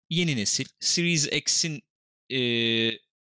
[0.10, 0.66] yeni nesil.
[0.80, 1.82] Series X'in
[2.30, 2.40] e,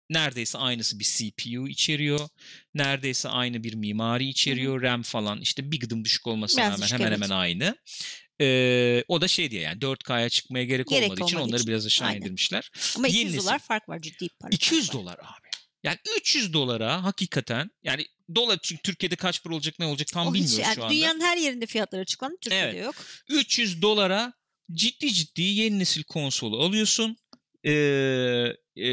[0.10, 2.30] neredeyse aynısı bir CPU içeriyor.
[2.74, 4.82] Neredeyse aynı bir mimari içeriyor.
[4.82, 7.18] RAM falan işte bir gıdım düşük olmasına Biraz rağmen düşük, hemen evet.
[7.18, 7.78] hemen aynı.
[8.42, 11.68] Ee, o da şey diye yani 4K'ya çıkmaya gerek, Gerek olmadığı için onları için.
[11.68, 12.20] biraz aşağı Aynen.
[12.22, 12.72] indirmişler.
[12.98, 13.48] Ama Yeni 200 nesil.
[13.48, 14.50] dolar fark var ciddi para.
[14.52, 15.02] 200 fark var.
[15.04, 15.48] dolar abi.
[15.84, 18.06] Yani 300 dolara hakikaten yani
[18.36, 20.94] dolar çünkü Türkiye'de kaç para olacak ne olacak tam O hiç- bilmiyoruz yani şu anda.
[20.94, 22.36] Dünyanın her yerinde fiyatlar açıklandı.
[22.42, 22.86] Türkiye'de Evet.
[22.86, 22.96] yok.
[23.30, 24.34] 300 dolara
[24.72, 27.18] ciddi ciddi yeni nesil konsolu alıyorsun.
[27.64, 27.72] Ee,
[28.76, 28.86] e,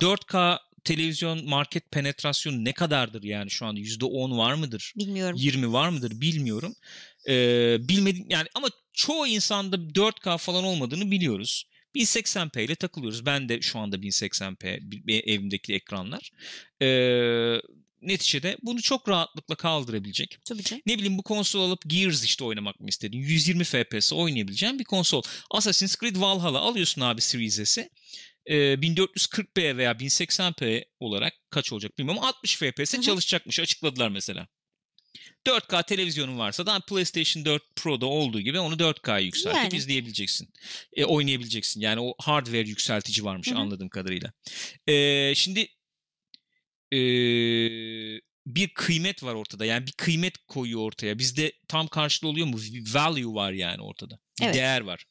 [0.00, 4.92] 4K televizyon market penetrasyonu ne kadardır yani şu anda %10 var mıdır?
[4.98, 5.36] Bilmiyorum.
[5.40, 6.74] 20 var mıdır bilmiyorum.
[7.28, 11.64] Ee, bilmedim yani ama çoğu insanda 4K falan olmadığını biliyoruz.
[11.94, 13.26] 1080p ile takılıyoruz.
[13.26, 16.30] Ben de şu anda 1080p bir- bir evimdeki ekranlar.
[16.82, 17.60] Ee,
[18.02, 20.38] neticede bunu çok rahatlıkla kaldırabilecek.
[20.44, 20.82] Tabii canım.
[20.86, 23.18] Ne bileyim bu konsol alıp Gears işte oynamak mı istedin?
[23.18, 25.22] 120 FPS oynayabileceğin bir konsol.
[25.50, 27.90] Assassin's Creed Valhalla alıyorsun abi Series S'i.
[28.46, 32.22] e, 1440p veya 1080p olarak kaç olacak bilmiyorum.
[32.24, 34.48] 60 FPS çalışacakmış açıkladılar mesela.
[35.46, 39.76] 4K televizyonun varsa da PlayStation 4 Pro'da olduğu gibi onu 4K'ya yükseltip Yani.
[39.76, 40.48] izleyebileceksin.
[40.92, 41.80] E, oynayabileceksin.
[41.80, 43.58] Yani o hardware yükseltici varmış Hı hı.
[43.58, 44.32] anladığım kadarıyla.
[44.86, 45.68] E, şimdi
[46.92, 46.98] e,
[48.46, 49.64] bir kıymet var ortada.
[49.64, 51.18] Yani bir kıymet koyuyor ortaya.
[51.18, 52.56] Bizde tam karşılığı oluyor mu?
[52.56, 54.18] Bir value var yani ortada.
[54.40, 54.54] Bir Evet.
[54.54, 55.04] değer var.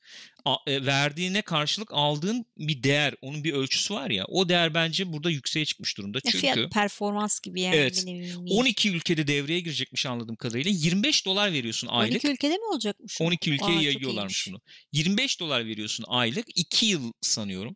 [0.68, 4.26] E, verdiğine karşılık aldığın bir değer, onun bir ölçüsü var ya.
[4.26, 6.20] O değer bence burada yükseğe çıkmış durumda.
[6.20, 7.76] Çünkü fiyat performans gibi yani.
[7.76, 8.04] Evet.
[8.06, 8.54] bir nevi.
[8.54, 10.72] 12 ülkede devreye girecekmiş anladığım kadarıyla.
[10.72, 12.26] 25 dolar veriyorsun aylık.
[12.26, 13.22] 12 ülkede mi olacakmış?
[13.22, 13.26] o?
[13.26, 14.62] 12 ülkeye Aa, yayıyorlarmış bunu.
[14.92, 16.46] 25 dolar veriyorsun aylık.
[16.56, 17.76] 2 yıl sanıyorum.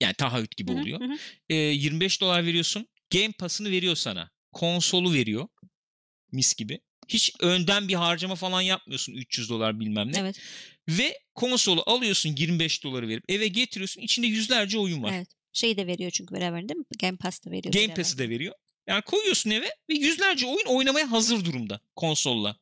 [0.00, 1.00] Yani taahhüt gibi oluyor.
[1.00, 1.18] hı hı.
[1.48, 2.88] Ee, 25 dolar veriyorsun.
[3.12, 4.30] Game Pass'ını veriyor sana.
[4.52, 5.48] Konsolu veriyor.
[6.32, 6.80] Mis gibi.
[7.12, 10.18] Hiç önden bir harcama falan yapmıyorsun 300 dolar bilmem ne.
[10.18, 10.40] Evet.
[10.88, 14.00] Ve konsolu alıyorsun 25 doları verip eve getiriyorsun.
[14.00, 15.12] İçinde yüzlerce oyun var.
[15.12, 15.28] Evet.
[15.52, 16.84] Şeyi de veriyor çünkü beraber değil mi?
[17.00, 17.74] Game Pass da veriyor.
[17.74, 17.94] Game.
[17.94, 18.54] Pass'ı da veriyor.
[18.86, 22.56] Yani koyuyorsun eve ve yüzlerce oyun oynamaya hazır durumda konsolla.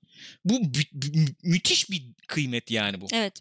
[0.45, 0.69] Bu mü-
[1.15, 3.07] mü- müthiş bir kıymet yani bu.
[3.13, 3.41] Evet.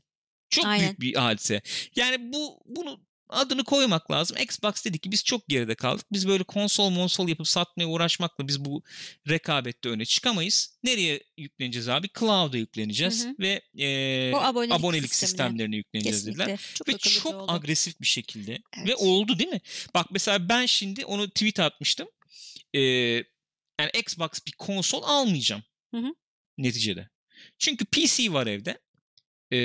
[0.50, 0.86] Çok Aynen.
[0.88, 1.62] büyük bir hadise.
[1.96, 4.38] Yani bu bunu adını koymak lazım.
[4.38, 6.06] Xbox dedi ki biz çok geride kaldık.
[6.12, 8.84] Biz böyle konsol monsol yapıp satmaya uğraşmakla biz bu
[9.30, 10.78] rekabette öne çıkamayız.
[10.84, 12.08] Nereye yükleneceğiz abi?
[12.20, 13.36] Cloud'a yükleneceğiz Hı hı.
[13.40, 16.48] ve e, O abonelik abonelik sistemlerine yükleneceğiz dediler.
[16.48, 16.74] Kesinlikle.
[16.74, 17.52] Çok Ve çok oldu.
[17.52, 18.96] agresif bir şekilde ve Evet.
[18.98, 19.62] oldu değil mi?
[19.94, 22.08] Bak mesela ben şimdi onu tweet atmıştım.
[22.74, 22.80] Ee,
[23.80, 25.64] yani Xbox bir konsol almayacağım.
[25.94, 26.14] Hı hı.
[26.58, 27.10] Neticede.
[27.60, 28.80] Çünkü PC var evde.
[29.52, 29.58] Ee,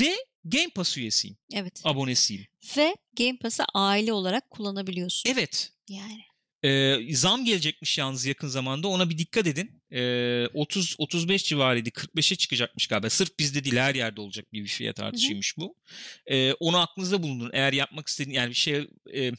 [0.00, 0.16] ve
[0.50, 1.36] Game Pass üyesiyim.
[1.52, 1.80] Evet.
[1.84, 2.46] Abonesiyim.
[2.76, 5.30] Ve Game Pass'ı aile olarak kullanabiliyorsun.
[5.30, 5.72] Evet.
[5.88, 6.22] Yani.
[6.62, 8.88] Ee, zam gelecekmiş yalnız yakın zamanda.
[8.88, 9.82] Ona bir dikkat edin.
[9.92, 11.88] Ee, 30 35 civarıydı.
[11.88, 13.10] 45'e çıkacakmış galiba.
[13.10, 15.74] Sırf bizde değil her yerde olacak bir fiyat artışıymış bu.
[16.26, 17.50] Ee, onu aklınızda bulundurun.
[17.52, 19.32] Eğer yapmak istediğin yani bir şey e,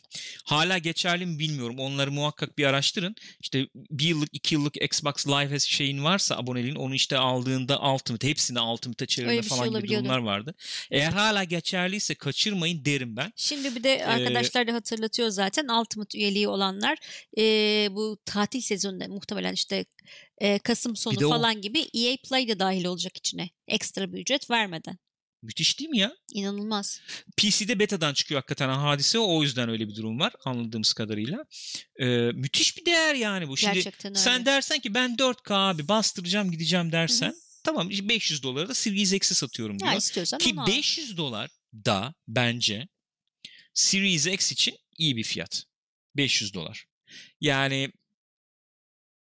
[0.45, 1.79] hala geçerli mi bilmiyorum.
[1.79, 3.15] Onları muhakkak bir araştırın.
[3.39, 8.59] İşte bir yıllık iki yıllık Xbox Live şeyin varsa aboneliğin onu işte aldığında Ultimate hepsini
[8.59, 10.55] Ultimate'a çevirme Öyle bir şey falan gibi durumlar vardı.
[10.91, 13.33] Eğer hala geçerliyse kaçırmayın derim ben.
[13.35, 16.97] Şimdi bir Ee, de arkadaşlar da hatırlatıyor zaten Ultimate üyeliği olanlar
[17.37, 17.43] e,
[17.91, 19.85] bu tatil sezonunda muhtemelen işte
[20.37, 21.29] e, Kasım sonu o.
[21.29, 23.49] falan gibi EA Play de dahil olacak içine.
[23.67, 24.97] Ekstra bir ücret vermeden.
[25.41, 26.15] Müthiş değil mi ya?
[26.33, 27.01] İnanılmaz.
[27.37, 29.19] PC'de betadan çıkıyor hakikaten hadise.
[29.19, 31.45] O yüzden öyle bir durum var anladığımız kadarıyla.
[31.99, 33.57] Ee, müthiş bir değer yani bu.
[33.57, 34.19] Şimdi Gerçekten öyle.
[34.19, 39.35] sen dersen ki ben 4K abi bastıracağım gideceğim dersen tamam 500 dolara da Series X'i
[39.35, 39.91] satıyorum diyor.
[39.91, 40.67] ya istiyorsan Ki onu al.
[40.67, 42.87] 500 dolar da bence
[43.73, 45.63] Series X için iyi bir fiyat.
[46.15, 46.85] 500 dolar.
[47.41, 47.91] Yani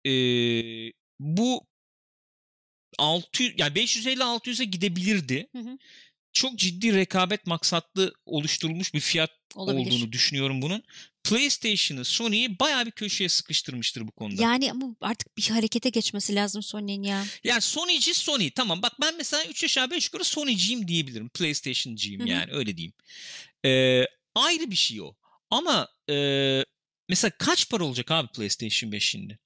[0.06, 1.68] ee, bu
[2.98, 5.48] 600 yani 550-600'e gidebilirdi.
[5.56, 5.78] Hı hı.
[6.34, 9.88] Çok ciddi rekabet maksatlı oluşturulmuş bir fiyat Olabilir.
[9.88, 10.84] olduğunu düşünüyorum bunun.
[11.24, 14.42] PlayStation'ı, Sony'yi bayağı bir köşeye sıkıştırmıştır bu konuda.
[14.44, 17.26] Yani ama artık bir harekete geçmesi lazım Sony'nin ya.
[17.44, 18.50] Yani Sony'ci Sony.
[18.50, 21.30] Tamam bak ben mesela 3 aşağı 5 yukarı Sony'ciyim diyebilirim.
[22.24, 22.28] Hı.
[22.28, 22.94] yani öyle diyeyim.
[23.66, 25.14] Ee, ayrı bir şey o.
[25.50, 26.16] Ama e,
[27.10, 29.40] mesela kaç para olacak abi PlayStation 5 şimdi?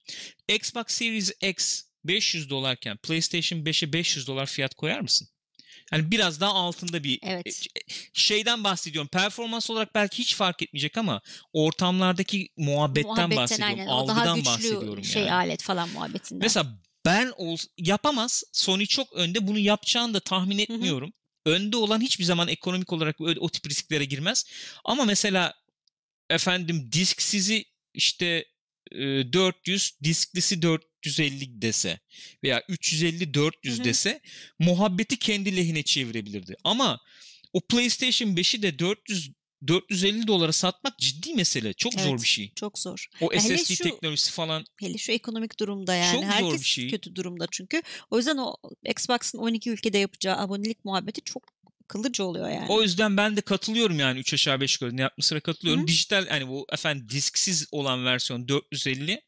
[0.48, 5.28] Xbox Series X 500 dolarken PlayStation 5'e 500 dolar fiyat koyar mısın?
[5.92, 7.66] Yani biraz daha altında bir Evet.
[7.76, 7.80] e,
[8.12, 9.08] şeyden bahsediyorum.
[9.12, 11.20] Performans olarak belki hiç fark etmeyecek ama
[11.52, 13.78] ortamlardaki muhabbetten, Muhabbetten bahsediyorum.
[13.78, 13.86] aynen.
[13.86, 15.32] O daha Algıdan güçlü bahsediyorum şey yani.
[15.32, 16.42] alet falan muhabbetinden.
[16.44, 16.66] Mesela
[17.04, 18.44] ben ol, yapamaz.
[18.52, 19.46] Sony çok önde.
[19.46, 21.12] Bunu yapacağını da tahmin etmiyorum.
[21.46, 24.44] Önde olan hiçbir zaman ekonomik olarak o tip risklere girmez.
[24.84, 25.54] Ama mesela
[26.30, 27.64] efendim disksizi
[27.94, 28.44] işte
[28.92, 28.98] e,
[29.32, 31.98] 400, disklisi 450 dese
[32.44, 33.84] veya 350 400 Hı hı.
[33.84, 34.20] dese
[34.58, 36.56] muhabbeti kendi lehine çevirebilirdi.
[36.64, 37.00] Ama
[37.52, 39.30] o PlayStation 5'i de 400
[39.68, 41.72] 450 dolara satmak ciddi mesele.
[41.72, 42.22] Çok zor Evet.
[42.22, 42.52] bir şey.
[42.54, 43.06] Çok zor.
[43.20, 46.12] O hele SSD şu- teknolojisi falan Hele şu ekonomik durumda yani.
[46.14, 46.90] Çok zor Herkes bir şey.
[46.90, 47.82] kötü durumda çünkü.
[48.10, 48.56] O yüzden o
[48.86, 51.42] Xbox'ın 12 ülkede yapacağı abonelik muhabbeti çok
[51.88, 52.66] akıllıca oluyor yani.
[52.68, 55.82] O yüzden ben de katılıyorum yani 3 aşağı 5 yukarı ne yapmasına katılıyorum.
[55.82, 55.86] Hı.
[55.86, 59.22] Dijital hani bu efendim disksiz olan versiyon 450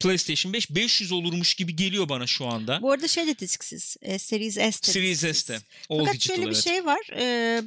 [0.00, 2.82] PlayStation 5 500 olurmuş gibi geliyor bana şu anda.
[2.82, 3.96] Bu arada şey de disksiz.
[4.02, 5.36] E, Series S de Series disksiz.
[5.38, 5.58] S'te.
[5.88, 6.64] All Fakat digital şöyle bir evet.
[6.64, 7.10] şey var.
[7.16, 7.62] E,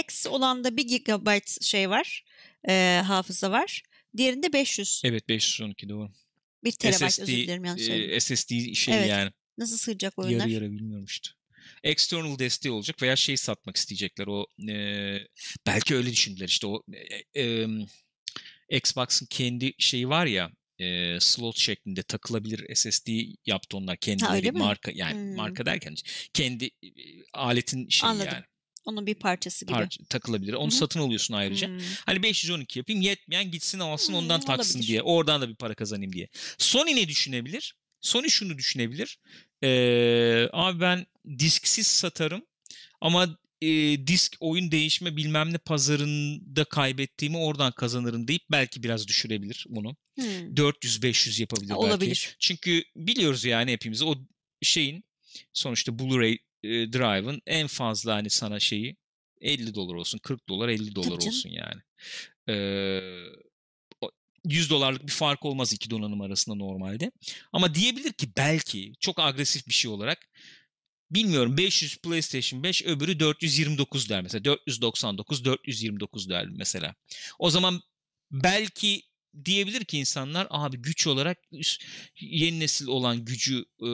[0.00, 2.24] X olanda 1 GB şey var.
[2.68, 3.82] e, hafıza var.
[4.16, 5.02] Diğerinde 500.
[5.04, 6.10] Evet 512 doğru.
[6.64, 8.14] 1 terabayt SSD, özür dilerim yanlış söyledim.
[8.16, 9.30] e, SSD şey Evet, yani.
[9.58, 10.46] Nasıl sığacak oyunlar?
[10.46, 11.30] Yarı yarı bilmiyorum işte.
[11.82, 15.18] External desteği olacak veya şey satmak isteyecekler o e,
[15.66, 16.82] belki öyle düşündüler işte o
[17.34, 17.66] e, e,
[18.70, 23.08] Xbox'ın kendi şeyi var ya e, slot şeklinde takılabilir SSD
[23.46, 24.58] yaptı onlar kendileri mi?
[24.58, 25.34] marka yani Hmm.
[25.36, 25.94] marka derken
[26.34, 26.88] kendi e,
[27.32, 28.32] aletin şeyi Anladım.
[28.34, 28.44] yani
[28.84, 29.72] Onun bir parçası gibi.
[29.72, 30.52] parça takılabilir.
[30.52, 30.78] Onu Hı hı.
[30.78, 31.68] satın alıyorsun ayrıca.
[31.68, 31.78] Hmm.
[32.06, 34.88] Hani 512 yapayım yetmeyen gitsin alsın Hmm, ondan taksın olabilir.
[34.88, 35.02] diye.
[35.02, 36.28] Oradan da bir para kazanayım diye.
[36.58, 37.74] Sony ne düşünebilir?
[38.00, 39.18] Sony şunu düşünebilir.
[39.64, 41.06] Ee, abi ben
[41.38, 42.42] disksiz satarım
[43.00, 43.66] ama e,
[44.06, 49.96] disk oyun değişme bilmem ne pazarında kaybettiğimi oradan kazanırım deyip belki biraz düşürebilir bunu.
[50.14, 50.54] Hmm.
[50.54, 51.80] 400-500 yapabilir belki.
[51.80, 52.36] Olabilir.
[52.38, 54.14] Çünkü biliyoruz yani hepimiz o
[54.62, 55.04] şeyin
[55.52, 58.96] sonuçta Blu-ray e, Drive'ın en fazla hani sana şeyi
[59.40, 61.28] 50 dolar olsun, 40 dolar, 50 dolar Tabii canım.
[61.28, 61.80] olsun yani.
[62.48, 63.00] Ee,
[64.44, 67.10] 100 dolarlık bir fark olmaz iki donanım arasında normalde.
[67.52, 70.28] Ama diyebilir ki belki çok agresif bir şey olarak
[71.10, 74.44] bilmiyorum 500 PlayStation 5 öbürü 429 der mesela.
[74.44, 76.94] 499 429 der mesela.
[77.38, 77.82] O zaman
[78.30, 79.02] belki
[79.44, 81.38] diyebilir ki insanlar abi güç olarak
[82.20, 83.88] yeni nesil olan gücü e,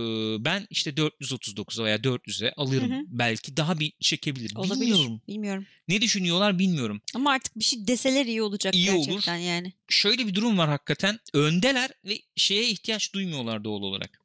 [0.45, 2.91] ben işte 439'a veya 400'e alırım.
[2.91, 3.03] Hı hı.
[3.07, 4.53] Belki daha bir çekebilir.
[4.57, 4.81] Olabilir.
[4.81, 5.21] Bilmiyorum.
[5.29, 5.67] Bilmiyorum.
[5.89, 7.01] Ne düşünüyorlar bilmiyorum.
[7.15, 9.07] Ama artık bir şey deseler iyi olacak İyi olur.
[9.07, 9.73] gerçekten yani.
[9.89, 11.19] Şöyle bir durum var hakikaten.
[11.33, 14.21] Öndeler ve şeye ihtiyaç duymuyorlar doğal olarak.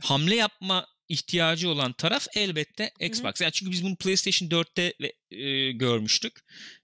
[0.00, 3.40] Hamle yapma ihtiyacı olan taraf elbette Xbox.
[3.40, 6.38] Yani çünkü biz bunu PlayStation 4'te ve- e, görmüştük.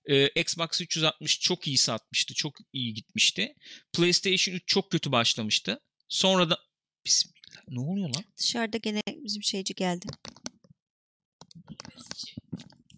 [0.05, 3.55] E, Xbox 360 çok iyi satmıştı, çok iyi gitmişti.
[3.93, 5.81] PlayStation 3 çok kötü başlamıştı.
[6.09, 6.59] Sonra da
[7.07, 8.24] Bismillah ne oluyor lan?
[8.39, 10.07] Dışarıda gene bizim şeyci geldi.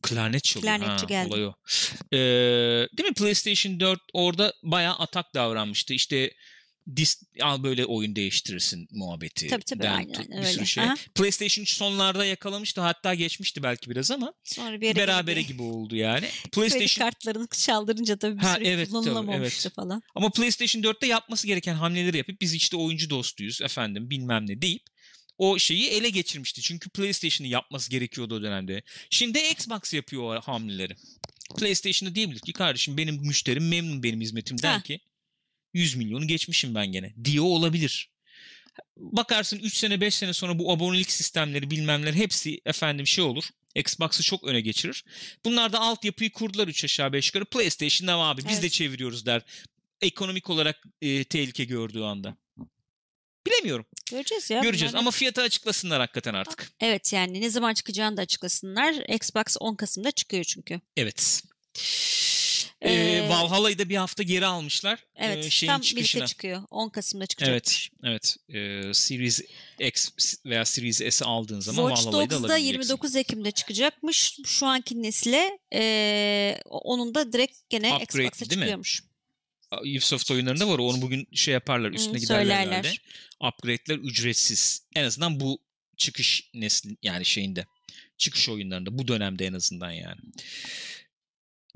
[0.03, 0.79] Klarnet çalıyor.
[0.79, 1.29] Klarnetçi ha, geldi.
[1.35, 1.55] Olay o.
[2.13, 2.19] Ee,
[2.99, 5.95] değil mi PlayStation 4 orada bayağı atak davranmıştı.
[5.95, 6.31] İşte
[6.97, 9.47] dis, al böyle oyun değiştirirsin muhabbeti.
[9.47, 10.67] Tabii, tabii, den aynen, aynen bir sürü öyle.
[10.67, 10.85] şey.
[10.85, 10.95] Aha.
[11.15, 12.81] PlayStation 3 sonlarda yakalamıştı.
[12.81, 15.53] Hatta geçmişti belki biraz ama Sonra bir yere berabere geldi.
[15.53, 16.21] gibi oldu yani.
[16.43, 19.75] Kredi PlayStation kartlarını çaldırınca tabii bir Ha, süre evet, tabii, kullanılamamıştı evet.
[19.77, 20.03] falan.
[20.15, 24.83] Ama PlayStation 4'te yapması gereken hamleleri yapıp biz işte oyuncu dostuyuz efendim bilmem ne deyip
[25.39, 26.61] o şeyi ele geçirmişti.
[26.63, 28.83] Çünkü PlayStation'ı yapması gerekiyordu o dönemde.
[29.11, 30.97] Şimdi Xbox yapıyor o hamleleri.
[31.59, 34.83] PlayStation'da diyebilir ki kardeşim benim müşterim memnun benim hizmetimden Ha.
[34.83, 35.01] ki
[35.79, 37.15] 100 milyonu geçmişim ben gene.
[37.25, 38.11] Diyor olabilir.
[38.97, 43.45] Bakarsın 3 sene 5 sene sonra bu abonelik sistemleri bilmemler hepsi efendim şey olur.
[43.75, 45.05] Xbox'ı çok öne geçirir.
[45.45, 47.45] Bunlar da altyapıyı kurdular 3 aşağı 5 yukarı.
[47.45, 48.73] PlayStation'da abi biz de Evet.
[48.73, 49.43] çeviriyoruz der.
[50.01, 52.37] Ekonomik olarak e, tehlike gördüğü anda.
[53.47, 53.87] Bilemiyorum.
[54.11, 54.61] Göreceğiz ya.
[54.61, 55.01] Göreceğiz bunları.
[55.03, 56.73] ama fiyatı açıklasınlar hakikaten artık.
[56.81, 58.95] Evet yani ne zaman çıkacağını da açıklasınlar.
[59.15, 60.81] Xbox 10 Kasım'da çıkıyor çünkü.
[60.97, 61.43] Evet.
[62.83, 64.99] Ee, Ee, Valhalla'yı da bir hafta geri almışlar.
[65.17, 66.21] Evet şeyin tam çıkışına.
[66.21, 66.63] birlikte çıkıyor.
[66.71, 67.51] 10 Kasım'da çıkacak.
[67.53, 68.37] Evet, evet.
[68.49, 69.41] Ee, Series
[69.81, 70.09] X
[70.47, 72.73] veya Series S'i aldığın zaman Watch Valhalla'yı da Dogs'da alabileceksin.
[72.73, 74.39] 29 Ekim'de çıkacakmış.
[74.47, 78.63] Şu anki nesile eee, onun da direkt gene Upgrade, Xbox'a değil mi?
[78.63, 79.03] çıkıyormuş.
[79.81, 80.79] Ubisoft oyunlarında var.
[80.79, 82.73] Onu bugün şey yaparlar, üstüne Hı, giderler söylerler.
[82.73, 82.93] herhalde.
[83.57, 84.83] Upgrade'ler ücretsiz.
[84.97, 85.59] En azından bu
[85.97, 87.67] çıkış nesli yani şeyinde.
[88.19, 90.21] Çıkış oyunlarında bu dönemde en azından yani.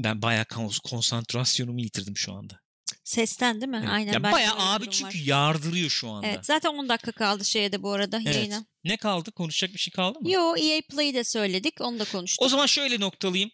[0.04, 2.60] Ben bayağı kon- konsantrasyonumu yitirdim şu anda.
[3.04, 3.78] Sesten değil mi?
[3.80, 3.88] Evet.
[3.90, 4.12] Aynen.
[4.12, 5.24] Ya bende bayağı abi çünkü var.
[5.24, 6.26] yardırıyor şu anda.
[6.26, 8.36] Evet zaten 10 dakika kaldı şeye de bu arada Evet.
[8.36, 8.66] yayına.
[8.84, 9.32] Ne kaldı?
[9.32, 10.30] Konuşacak bir şey kaldı mı?
[10.30, 11.80] Yo EA Play'i de söyledik.
[11.80, 12.46] Onu da konuştuk.
[12.46, 13.50] O zaman şöyle noktalayayım.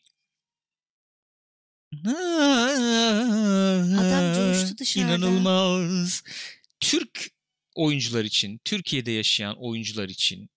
[3.99, 5.09] Adam coştu dışarıda.
[5.14, 6.22] İnanılmaz.
[6.80, 7.30] Türk
[7.74, 10.51] oyuncular için, Türkiye'de yaşayan oyuncular için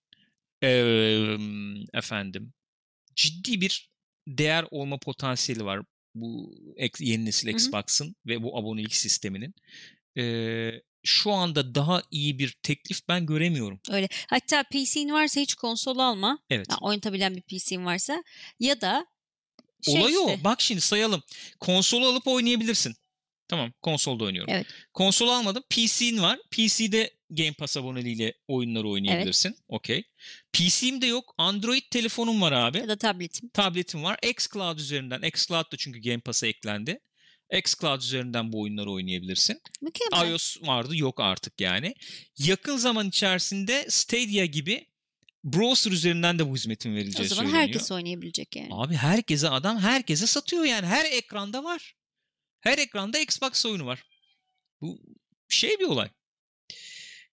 [1.94, 2.52] efendim
[3.16, 3.91] ciddi bir
[4.26, 5.80] değer olma potansiyeli var
[6.14, 6.54] bu
[6.98, 7.56] yeni nesil Hı hı.
[7.56, 9.54] Xbox'ın ve bu abonelik sisteminin.
[10.16, 13.80] Eee, şu anda daha iyi bir teklif ben göremiyorum.
[13.90, 14.08] Öyle.
[14.28, 16.38] Hatta PC'in varsa hiç konsol alma.
[16.50, 16.66] Evet.
[16.70, 18.24] Ya, oynatabilen bir PC'in varsa.
[18.60, 19.06] Ya da
[19.82, 20.30] şey Olay o.
[20.30, 21.22] işte, Bak şimdi sayalım.
[21.60, 22.94] Konsolu alıp oynayabilirsin.
[23.48, 24.54] Tamam konsolda oynuyorum.
[24.54, 24.66] Evet.
[24.94, 25.62] Konsol almadım.
[25.70, 26.38] PC'in var.
[26.50, 29.56] PC'de Game Pass aboneliğiyle oyunları oynayabilirsin.
[29.68, 30.02] Okey.
[30.52, 31.34] PC'm de yok.
[31.38, 32.78] Android telefonum var abi.
[32.78, 33.48] ya da tabletim.
[33.48, 34.18] Tabletim var.
[34.22, 35.22] xCloud üzerinden.
[35.22, 36.98] xCloud da çünkü Game Pass'a eklendi.
[37.52, 39.60] xCloud üzerinden bu oyunları oynayabilirsin.
[39.80, 40.30] Mükemmel.
[40.30, 41.94] iOS vardı yok artık yani.
[42.38, 44.86] Yakın zaman içerisinde Stadia gibi
[45.44, 47.62] browser üzerinden de bu hizmetin o verileceği zaman söyleniyor.
[47.68, 48.68] herkes oynayabilecek yani.
[48.70, 50.86] Abi herkese adam herkese satıyor yani.
[50.86, 51.94] Her ekranda var.
[52.60, 54.02] Her ekranda Xbox oyunu var.
[54.80, 55.00] Bu
[55.48, 56.08] şey bir olay.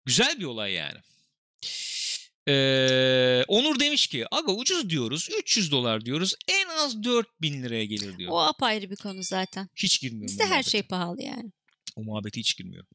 [0.10, 0.98] Güzel bir olay yani.
[2.48, 8.18] Ee, Onur demiş ki aga ucuz diyoruz 300 dolar diyoruz en az 4000 liraya gelir
[8.18, 8.32] diyor.
[8.32, 9.70] O apayrı bir konu zaten.
[9.76, 10.28] Hiç girmiyorum.
[10.28, 10.70] Bizde her muhabbete.
[10.70, 11.52] şey pahalı yani.
[11.96, 12.90] O muhabbete hiç girmiyorum.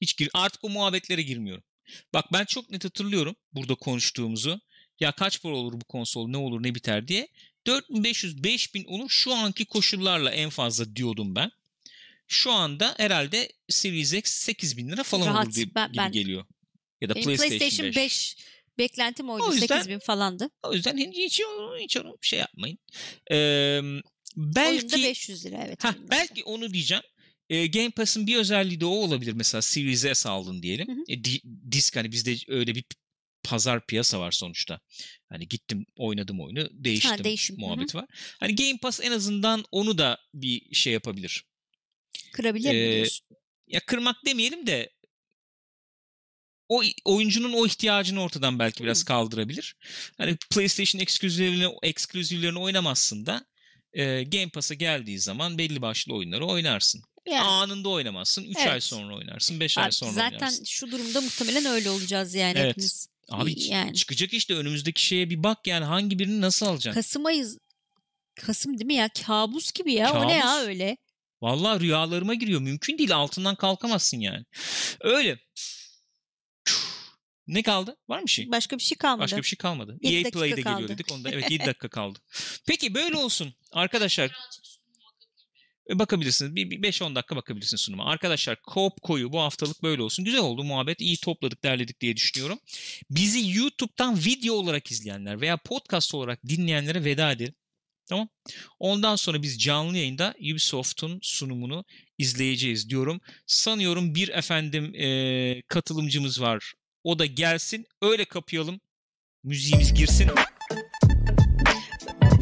[0.00, 1.64] Hiç gir artık o muhabbetlere girmiyorum.
[2.14, 4.60] Bak ben çok net hatırlıyorum burada konuştuğumuzu.
[5.00, 7.28] Ya kaç para olur bu konsol ne olur ne biter diye.
[7.66, 11.50] 4500 5000 olur şu anki koşullarla en fazla diyordum ben.
[12.32, 15.46] Şu anda herhalde Series X 8000 lira falan Rahat.
[15.46, 16.44] olur gibi, Ben- gibi ben- geliyor.
[17.00, 17.96] Ya da PlayStation, PlayStation 5.
[17.96, 18.36] 5
[18.78, 19.44] Beklentim oydu.
[19.44, 20.50] O yüzden- 8000 falandı.
[20.62, 21.40] O yüzden hiç, hiç,
[21.80, 22.78] hiç onu şey yapmayın.
[23.30, 24.02] Ee, Oyunda
[24.36, 25.84] belki 500 lira evet.
[25.84, 26.10] ha, oyunda.
[26.10, 27.02] belki onu diyeceğim.
[27.50, 29.32] Ee, Game Pass'ın bir özelliği de o olabilir.
[29.32, 30.88] Mesela Series S aldın diyelim.
[30.88, 31.04] Hı hı.
[31.08, 32.84] E, di- disk hani bizde öyle bir
[33.42, 34.80] pazar piyasa var sonuçta.
[35.28, 37.60] Hani gittim oynadım oyunu değiştim değişim, hı.
[37.60, 38.06] muhabbeti var.
[38.40, 41.44] Hani Game Pass en azından onu da bir şey yapabilir.
[42.32, 43.26] Kırabilir mi Ee, diyorsun?
[43.66, 44.90] Ya kırmak demeyelim de
[46.68, 49.76] o oyuncunun o ihtiyacını ortadan belki biraz kaldırabilir.
[50.18, 53.44] Hani PlayStation ekskluzivlerini, ekskluzivlerini oynamazsın da
[53.92, 57.02] e, Game Pass'a geldiği zaman belli başlı oyunları oynarsın.
[57.26, 58.44] Yani, Anında oynamazsın.
[58.44, 58.82] 3 ay Evet.
[58.82, 59.60] sonra oynarsın.
[59.60, 60.64] 5 ay sonra zaten oynarsın.
[60.64, 62.68] şu durumda muhtemelen öyle olacağız yani Evet.
[62.70, 63.08] hepimiz.
[63.28, 63.94] Abi yani.
[63.94, 67.00] çıkacak işte önümüzdeki şeye bir bak yani hangi birini nasıl alacaksın?
[67.00, 67.46] Kasım ayı
[68.34, 69.08] Kasım değil mi ya?
[69.26, 70.12] Kabus gibi ya.
[70.22, 70.66] O ne ya Kabus.
[70.68, 70.96] öyle?
[71.42, 72.60] Vallahi rüyalarıma giriyor.
[72.60, 73.14] Mümkün değil.
[73.16, 74.44] Altından kalkamazsın yani.
[75.00, 75.38] Öyle.
[77.46, 77.96] Ne kaldı?
[78.08, 78.50] Var mı bir şey?
[78.50, 79.22] Başka bir şey kalmadı.
[79.22, 79.98] Başka bir şey kalmadı.
[80.02, 80.74] EA dakika Play'de kaldı.
[80.74, 81.12] geliyor dedik.
[81.12, 82.18] Onda evet 7 dakika kaldı.
[82.66, 83.54] Peki böyle olsun.
[83.72, 84.30] Arkadaşlar
[85.90, 86.54] e, bakabilirsiniz.
[86.54, 88.04] Bir 5-10 dakika bakabilirsiniz sunuma.
[88.04, 90.24] Arkadaşlar Coop koyu bu haftalık böyle olsun.
[90.24, 91.00] Güzel oldu muhabbet.
[91.00, 92.58] iyi topladık, derledik diye düşünüyorum.
[93.10, 97.54] Bizi YouTube'dan video olarak izleyenler veya podcast olarak dinleyenlere veda edelim.
[98.10, 98.28] Tamam.
[98.78, 101.84] Ondan sonra biz canlı yayında Ubisoft'un sunumunu
[102.18, 103.20] izleyeceğiz diyorum.
[103.46, 106.74] Sanıyorum bir efendim e, katılımcımız var.
[107.04, 107.86] O da gelsin.
[108.02, 108.80] Öyle kapayalım.
[109.44, 110.30] Müziğimiz girsin.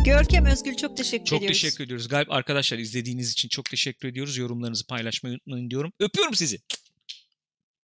[0.04, 1.62] Görkem Özgül çok teşekkür Çok ediyoruz.
[1.62, 2.08] teşekkür ediyoruz.
[2.08, 4.36] Galip arkadaşlar izlediğiniz için çok teşekkür ediyoruz.
[4.36, 5.92] Yorumlarınızı paylaşmayı unutmayın diyorum.
[6.00, 6.58] Öpüyorum sizi.